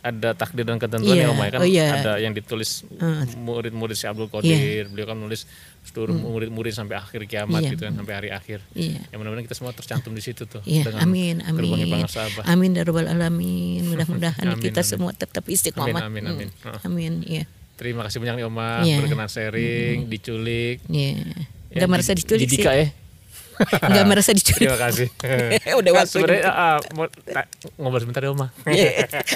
ada 0.00 0.32
takdir 0.32 0.64
dan 0.64 0.80
ketentuan 0.80 1.12
Iya, 1.12 1.28
ya 1.28 1.32
Oma 1.32 1.44
ya 1.44 1.50
kan 1.52 1.60
oh 1.60 1.68
iya. 1.68 1.86
ada 2.00 2.12
yang 2.16 2.32
ditulis 2.32 2.88
murid-murid 3.36 3.92
si 3.92 4.08
Abdul 4.08 4.32
Qadir 4.32 4.88
beliau 4.88 5.12
kan 5.12 5.16
nulis 5.20 5.44
seluruh 5.84 6.16
murid-murid 6.16 6.72
sampai 6.72 6.96
akhir 6.96 7.28
kiamat 7.28 7.60
Iya. 7.60 7.70
gitu 7.76 7.82
kan 7.84 7.92
sampai 8.00 8.14
hari 8.16 8.30
akhir 8.32 8.64
Iya. 8.72 9.04
ya 9.12 9.14
mudah-mudahan 9.20 9.44
kita 9.44 9.56
semua 9.60 9.76
tercantum 9.76 10.16
di 10.16 10.24
situ 10.24 10.48
tuh 10.48 10.64
Iya, 10.64 10.88
dengan 10.88 11.04
amin, 11.04 11.36
amin, 11.44 12.00
amin 12.48 12.70
ya 12.80 12.82
rabbal 12.88 13.12
alamin. 13.12 13.82
Mudah-mudahan 13.92 14.44
kita 14.64 14.80
amin. 14.80 14.88
semua 14.88 15.10
tetap 15.12 15.44
istiqomah. 15.44 16.00
Amin, 16.08 16.24
amin, 16.24 16.48
amin. 16.48 16.48
Hmm, 16.64 16.86
Amin, 16.88 17.12
iya. 17.28 17.44
Terima 17.80 18.04
kasih 18.04 18.20
banyak 18.20 18.34
nih 18.36 18.44
Oma 18.44 18.84
Iya. 18.84 19.00
berkenan 19.00 19.26
sharing 19.26 20.04
diculik 20.04 20.84
Iya. 20.86 21.16
Ya, 21.66 21.76
Enggak 21.78 21.88
merasa 21.90 22.12
di- 22.12 22.20
diculik 22.20 22.40
sih. 22.42 22.60
dididik 22.60 22.68
ya 22.68 22.88
Enggak 23.60 24.04
merasa 24.06 24.30
diculik. 24.32 24.64
terima 24.64 24.78
kasih 24.78 25.08
Udah 25.80 25.92
waktunya. 25.94 26.12
sebenarnya 26.14 26.42
ah, 26.46 26.76
mau 26.90 27.04
ngobrol 27.78 28.00
sebentar 28.00 28.20
ya 28.20 28.30
Oma 28.30 28.48
Iya, 28.66 28.90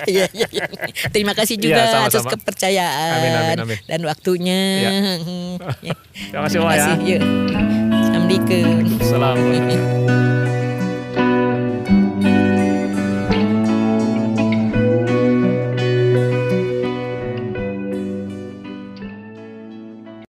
iya, 0.04 0.24
iya, 0.30 0.46
iya. 0.50 0.64
Terima 1.08 1.32
kasih 1.32 1.56
juga 1.56 1.76
Iya, 1.78 1.88
sama-sama. 1.90 2.08
atas 2.20 2.24
kepercayaan 2.34 3.12
Amin, 3.14 3.32
amin, 3.34 3.58
amin. 3.62 3.78
dan 3.82 4.00
waktunya. 4.02 4.60
Iya. 4.78 4.90
Hmm, 5.20 5.54
ya. 5.88 5.94
Terima 6.26 6.42
kasih, 6.42 6.58
Oma, 6.58 6.72
ya. 6.72 6.88
Yuk. 6.96 7.20
Assalamualaikum. 7.92 8.96
Assalamualaikum 8.98 10.63